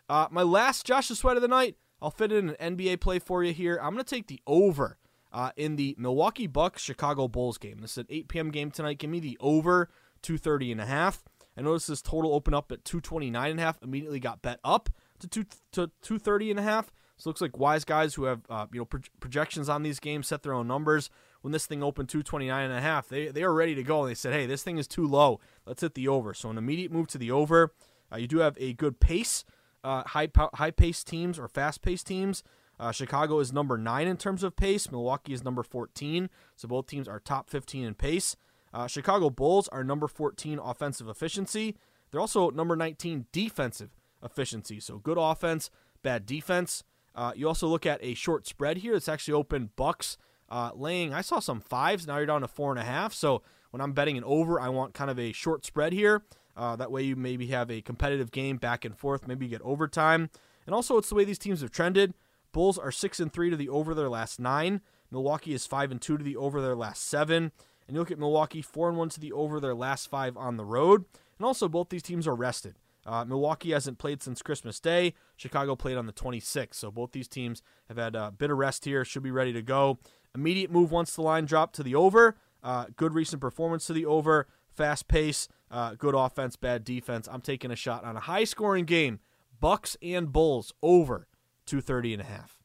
Uh, 0.08 0.28
my 0.30 0.44
last 0.44 0.86
Josh's 0.86 1.18
sweat 1.18 1.36
of 1.36 1.42
the 1.42 1.48
night. 1.48 1.78
I'll 2.00 2.12
fit 2.12 2.32
in 2.32 2.52
an 2.52 2.76
NBA 2.78 3.02
play 3.02 3.18
for 3.18 3.44
you 3.44 3.54
here. 3.54 3.80
I'm 3.82 3.94
going 3.94 4.06
to 4.06 4.16
take 4.16 4.28
the 4.28 4.40
over 4.46 5.00
uh, 5.32 5.50
in 5.58 5.76
the 5.76 5.96
Milwaukee 5.98 6.46
Bucks 6.46 6.84
Chicago 6.84 7.28
Bulls 7.28 7.58
game. 7.58 7.80
This 7.80 7.94
is 7.94 7.98
an 7.98 8.08
8 8.12 8.28
p.m. 8.28 8.52
game 8.52 8.70
tonight. 8.70 9.00
Give 9.00 9.10
me 9.10 9.20
the 9.20 9.36
over 9.40 9.90
230 10.22 10.74
and 10.74 10.82
a 10.82 10.86
half. 10.86 11.24
I 11.58 11.62
noticed 11.62 11.88
this 11.88 12.04
total 12.04 12.36
opened 12.36 12.54
up 12.54 12.72
at 12.72 12.86
229 12.86 13.50
and 13.50 13.60
a 13.60 13.64
half. 13.64 13.82
Immediately 13.82 14.20
got 14.20 14.44
bet 14.44 14.60
up 14.64 14.92
to 15.18 15.28
two 15.28 15.46
to 15.72 15.90
230 16.04 16.52
and 16.52 16.60
a 16.60 16.64
half. 16.64 16.92
So 17.24 17.30
it 17.30 17.32
looks 17.32 17.42
like 17.42 17.58
wise 17.58 17.86
guys 17.86 18.16
who 18.16 18.26
have 18.26 18.42
uh, 18.50 18.66
you 18.74 18.82
know 18.82 18.86
pro- 18.86 19.00
projections 19.22 19.70
on 19.70 19.82
these 19.82 20.02
games 20.02 20.28
set 20.28 20.44
their 20.44 20.54
own 20.54 20.68
numbers. 20.68 21.10
When 21.40 21.54
this 21.54 21.66
thing 21.66 21.82
opened 21.82 22.10
229 22.10 22.66
and 22.66 22.74
a 22.74 22.82
half, 22.82 23.08
they 23.08 23.28
they 23.28 23.44
are 23.44 23.54
ready 23.54 23.76
to 23.76 23.84
go. 23.84 24.02
And 24.02 24.10
they 24.10 24.14
said, 24.14 24.34
hey, 24.34 24.46
this 24.46 24.62
thing 24.62 24.78
is 24.78 24.90
too 24.90 25.08
low. 25.08 25.40
Let's 25.66 25.82
hit 25.82 25.94
the 25.94 26.10
over. 26.10 26.34
So 26.34 26.50
an 26.50 26.58
immediate 26.58 26.92
move 26.92 27.08
to 27.08 27.18
the 27.18 27.32
over. 27.32 27.74
Uh, 28.12 28.18
you 28.18 28.28
do 28.28 28.40
have 28.40 28.58
a 28.60 28.74
good 28.74 29.00
pace, 29.00 29.46
uh, 29.86 30.04
high 30.04 30.28
high 30.56 30.72
pace 30.72 31.02
teams 31.02 31.40
or 31.40 31.48
fast 31.48 31.82
pace 31.82 32.04
teams. 32.04 32.44
Uh, 32.78 32.92
Chicago 32.92 33.40
is 33.40 33.54
number 33.54 33.78
nine 33.78 34.10
in 34.10 34.18
terms 34.18 34.44
of 34.44 34.58
pace. 34.58 34.92
Milwaukee 34.92 35.32
is 35.32 35.46
number 35.46 35.64
14. 35.64 36.30
So 36.58 36.68
both 36.68 36.88
teams 36.88 37.08
are 37.08 37.22
top 37.22 37.50
15 37.50 37.86
in 37.86 37.94
pace. 37.94 38.36
Uh, 38.74 38.88
Chicago 38.88 39.30
Bulls 39.30 39.70
are 39.70 39.86
number 39.86 40.10
14 40.10 40.60
offensive 40.60 41.08
efficiency. 41.08 41.78
They're 42.12 42.20
also 42.20 42.50
number 42.50 42.76
19 42.76 43.28
defensive 43.32 43.92
efficiency. 44.22 44.82
So 44.82 44.98
good 44.98 45.18
offense, 45.18 45.70
bad 46.02 46.26
defense. 46.26 46.84
Uh, 47.16 47.32
you 47.36 47.48
also 47.48 47.68
look 47.68 47.86
at 47.86 48.00
a 48.04 48.14
short 48.14 48.48
spread 48.48 48.78
here. 48.78 48.96
It's 48.96 49.10
actually 49.10 49.36
open 49.36 49.70
Bucks 49.76 50.18
uh, 50.50 50.72
laying. 50.74 51.14
I 51.14 51.22
saw 51.22 51.40
some 51.40 51.60
fives. 51.60 52.08
Now 52.08 52.18
you're 52.18 52.26
down 52.26 52.42
to 52.42 52.48
four 52.48 52.72
and 52.72 52.80
a 52.80 52.84
half. 52.84 53.14
So 53.14 53.42
when 53.72 53.82
I'm 53.82 53.94
betting 53.94 54.18
an 54.18 54.24
over, 54.24 54.60
I 54.60 54.70
want 54.70 54.94
kind 54.94 55.10
of 55.10 55.20
a 55.20 55.32
short 55.32 55.66
spread 55.66 55.94
here. 55.94 56.24
Uh, 56.56 56.76
that 56.76 56.92
way 56.92 57.02
you 57.02 57.16
maybe 57.16 57.48
have 57.48 57.72
a 57.72 57.82
competitive 57.82 58.32
game 58.32 58.58
back 58.58 58.86
and 58.86 58.96
forth. 58.96 59.28
Maybe 59.28 59.46
you 59.46 59.52
get 59.52 59.62
overtime. 59.64 60.30
And 60.66 60.76
also, 60.76 60.98
it's 60.98 61.10
the 61.10 61.16
way 61.16 61.24
these 61.24 61.40
teams 61.40 61.62
have 61.62 61.72
trended. 61.72 62.14
Bulls 62.52 62.78
are 62.78 62.92
six 62.92 63.20
and 63.20 63.34
three 63.34 63.50
to 63.50 63.58
the 63.58 63.70
over 63.70 63.96
their 63.96 64.10
last 64.10 64.40
nine. 64.40 64.82
Milwaukee 65.12 65.54
is 65.54 65.66
five 65.66 65.92
and 65.92 66.02
two 66.02 66.18
to 66.18 66.24
the 66.24 66.38
over 66.38 66.62
their 66.62 66.76
last 66.76 67.04
seven. 67.04 67.52
And 67.88 67.96
you 67.96 68.00
look 68.00 68.12
at 68.12 68.20
Milwaukee 68.20 68.62
four 68.62 68.88
and 68.88 68.98
one 68.98 69.10
to 69.10 69.20
the 69.20 69.32
over 69.32 69.60
their 69.60 69.76
last 69.76 70.10
five 70.10 70.38
on 70.38 70.58
the 70.58 70.66
road. 70.66 71.06
And 71.38 71.46
also, 71.46 71.68
both 71.68 71.90
these 71.90 72.04
teams 72.04 72.28
are 72.28 72.36
rested. 72.36 72.76
Uh, 73.06 73.26
Milwaukee 73.26 73.72
hasn't 73.72 73.98
played 73.98 74.22
since 74.22 74.42
Christmas 74.42 74.80
Day. 74.80 75.14
Chicago 75.36 75.76
played 75.76 75.98
on 75.98 76.06
the 76.06 76.14
26th. 76.14 76.76
So 76.76 76.92
both 76.92 77.12
these 77.12 77.28
teams 77.28 77.62
have 77.88 77.98
had 77.98 78.16
a 78.16 78.32
bit 78.32 78.52
of 78.52 78.58
rest 78.58 78.86
here, 78.86 79.04
should 79.04 79.24
be 79.24 79.32
ready 79.32 79.54
to 79.54 79.62
go. 79.62 80.00
Immediate 80.36 80.72
move 80.72 80.92
once 80.92 81.16
the 81.16 81.22
line 81.22 81.46
dropped 81.46 81.76
to 81.76 81.84
the 81.84 81.96
over. 81.96 82.38
Uh, 82.64 82.86
good 82.96 83.14
recent 83.14 83.42
performance 83.42 83.86
to 83.88 83.94
the 83.94 84.06
over. 84.06 84.48
Fast 84.70 85.08
pace, 85.08 85.48
uh, 85.70 85.94
good 85.96 86.16
offense, 86.16 86.56
bad 86.56 86.84
defense. 86.84 87.28
I'm 87.32 87.42
taking 87.42 87.70
a 87.70 87.76
shot 87.76 88.04
on 88.04 88.16
a 88.18 88.22
high 88.22 88.46
scoring 88.46 88.86
game. 88.86 89.20
Bucks 89.60 89.96
and 90.02 90.32
Bulls 90.32 90.74
over 90.82 91.28
230 91.68 92.14
and 92.14 92.22
a 92.22 92.26
half. 92.26 92.63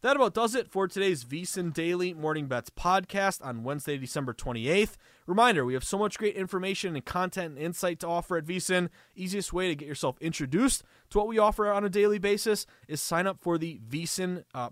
That 0.00 0.14
about 0.14 0.32
does 0.32 0.54
it 0.54 0.70
for 0.70 0.86
today's 0.86 1.24
VSiN 1.24 1.74
Daily 1.74 2.14
Morning 2.14 2.46
Bets 2.46 2.70
podcast 2.70 3.44
on 3.44 3.64
Wednesday, 3.64 3.98
December 3.98 4.32
28th. 4.32 4.94
Reminder, 5.26 5.64
we 5.64 5.74
have 5.74 5.82
so 5.82 5.98
much 5.98 6.18
great 6.18 6.36
information 6.36 6.94
and 6.94 7.04
content 7.04 7.56
and 7.56 7.58
insight 7.58 7.98
to 8.00 8.06
offer 8.06 8.36
at 8.36 8.44
VSiN. 8.44 8.90
Easiest 9.16 9.52
way 9.52 9.66
to 9.66 9.74
get 9.74 9.88
yourself 9.88 10.16
introduced 10.20 10.84
to 11.10 11.18
what 11.18 11.26
we 11.26 11.36
offer 11.36 11.72
on 11.72 11.84
a 11.84 11.88
daily 11.88 12.20
basis 12.20 12.64
is 12.86 13.00
sign 13.00 13.26
up 13.26 13.40
for 13.40 13.58
the 13.58 13.80
VSiN 13.90 14.44
uh, 14.54 14.70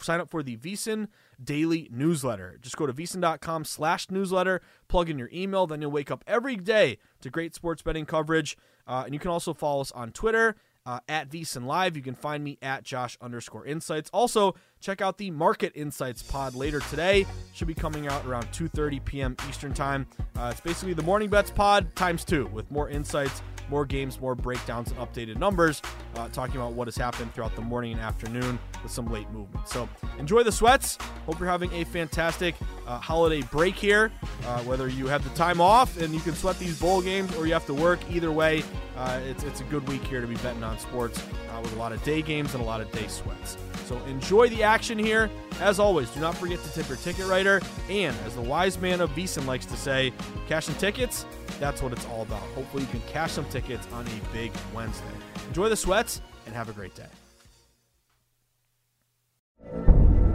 sign 0.00 0.20
up 0.20 0.30
for 0.30 0.44
the 0.44 0.56
VSiN 0.56 1.08
Daily 1.42 1.88
newsletter. 1.92 2.58
Just 2.62 2.76
go 2.76 2.86
to 2.86 2.92
VSiN.com 2.92 3.64
slash 3.64 4.10
newsletter, 4.10 4.60
plug 4.86 5.10
in 5.10 5.18
your 5.18 5.30
email, 5.32 5.66
then 5.66 5.82
you'll 5.82 5.90
wake 5.90 6.10
up 6.10 6.22
every 6.26 6.54
day 6.54 6.98
to 7.20 7.30
great 7.30 7.54
sports 7.54 7.82
betting 7.82 8.06
coverage. 8.06 8.56
Uh, 8.86 9.02
and 9.04 9.12
you 9.12 9.20
can 9.20 9.30
also 9.30 9.52
follow 9.52 9.80
us 9.80 9.92
on 9.92 10.12
Twitter 10.12 10.54
uh, 10.88 11.00
at 11.06 11.28
VSiN 11.28 11.66
Live. 11.66 11.96
You 11.96 12.02
can 12.02 12.14
find 12.14 12.42
me 12.42 12.56
at 12.62 12.82
Josh 12.82 13.18
underscore 13.20 13.66
Insights. 13.66 14.08
Also, 14.10 14.54
check 14.80 15.02
out 15.02 15.18
the 15.18 15.30
Market 15.30 15.72
Insights 15.74 16.22
pod 16.22 16.54
later 16.54 16.80
today. 16.80 17.26
Should 17.52 17.68
be 17.68 17.74
coming 17.74 18.08
out 18.08 18.24
around 18.24 18.46
2:30 18.52 19.04
p.m. 19.04 19.36
Eastern 19.50 19.74
Time. 19.74 20.06
Uh, 20.34 20.48
it's 20.50 20.62
basically 20.62 20.94
the 20.94 21.02
Morning 21.02 21.28
Bets 21.28 21.50
pod 21.50 21.94
times 21.94 22.24
two 22.24 22.46
with 22.46 22.70
more 22.70 22.88
insights 22.88 23.42
more 23.70 23.84
games, 23.84 24.20
more 24.20 24.34
breakdowns, 24.34 24.90
and 24.90 24.98
updated 24.98 25.36
numbers, 25.36 25.82
uh, 26.16 26.28
talking 26.28 26.56
about 26.56 26.72
what 26.72 26.88
has 26.88 26.96
happened 26.96 27.32
throughout 27.34 27.54
the 27.54 27.62
morning 27.62 27.92
and 27.92 28.00
afternoon 28.00 28.58
with 28.82 28.92
some 28.92 29.10
late 29.10 29.30
movement. 29.30 29.68
So 29.68 29.88
enjoy 30.18 30.42
the 30.42 30.52
sweats. 30.52 30.98
Hope 31.26 31.38
you're 31.38 31.48
having 31.48 31.72
a 31.72 31.84
fantastic 31.84 32.54
uh, 32.86 32.98
holiday 32.98 33.42
break 33.42 33.74
here. 33.74 34.10
Uh, 34.44 34.60
whether 34.60 34.88
you 34.88 35.06
have 35.06 35.24
the 35.24 35.30
time 35.30 35.60
off 35.60 36.00
and 36.00 36.14
you 36.14 36.20
can 36.20 36.34
sweat 36.34 36.58
these 36.58 36.78
bowl 36.78 37.02
games 37.02 37.34
or 37.36 37.46
you 37.46 37.52
have 37.52 37.66
to 37.66 37.74
work, 37.74 38.00
either 38.10 38.32
way, 38.32 38.62
uh, 38.96 39.20
it's, 39.24 39.44
it's 39.44 39.60
a 39.60 39.64
good 39.64 39.86
week 39.88 40.02
here 40.04 40.20
to 40.20 40.26
be 40.26 40.36
betting 40.36 40.62
on 40.62 40.78
sports 40.78 41.22
uh, 41.58 41.62
with 41.62 41.74
a 41.74 41.78
lot 41.78 41.92
of 41.92 42.02
day 42.02 42.22
games 42.22 42.54
and 42.54 42.62
a 42.62 42.66
lot 42.66 42.80
of 42.80 42.90
day 42.92 43.06
sweats. 43.08 43.56
So 43.86 43.96
enjoy 44.06 44.48
the 44.48 44.62
action 44.62 44.98
here. 44.98 45.30
As 45.60 45.78
always, 45.78 46.10
do 46.10 46.20
not 46.20 46.36
forget 46.36 46.62
to 46.62 46.72
tip 46.72 46.88
your 46.88 46.98
ticket 46.98 47.26
writer. 47.26 47.60
And 47.88 48.16
as 48.26 48.34
the 48.34 48.42
wise 48.42 48.78
man 48.78 49.00
of 49.00 49.10
VSiN 49.10 49.46
likes 49.46 49.66
to 49.66 49.76
say, 49.76 50.12
cashing 50.46 50.74
tickets, 50.76 51.26
that's 51.58 51.82
what 51.82 51.92
it's 51.92 52.06
all 52.06 52.22
about. 52.22 52.42
Hopefully, 52.54 52.84
you 52.84 52.88
can 52.88 53.00
cash 53.08 53.32
some 53.32 53.46
tickets 53.46 53.86
on 53.92 54.06
a 54.06 54.32
big 54.32 54.52
Wednesday. 54.74 55.06
Enjoy 55.48 55.68
the 55.68 55.76
sweats 55.76 56.20
and 56.46 56.54
have 56.54 56.68
a 56.68 56.72
great 56.72 56.94
day. 56.94 57.06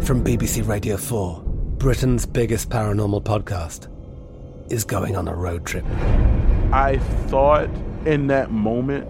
From 0.01 0.23
BBC 0.23 0.67
Radio 0.67 0.97
4, 0.97 1.43
Britain's 1.77 2.25
biggest 2.25 2.69
paranormal 2.69 3.23
podcast 3.23 3.89
is 4.71 4.83
going 4.83 5.15
on 5.15 5.27
a 5.27 5.35
road 5.35 5.65
trip. 5.65 5.85
I 6.73 6.97
thought 7.27 7.69
in 8.05 8.27
that 8.27 8.51
moment, 8.51 9.07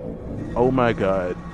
oh 0.56 0.70
my 0.70 0.94
God, 0.94 1.36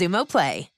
Xumo 0.00 0.24
Play. 0.24 0.69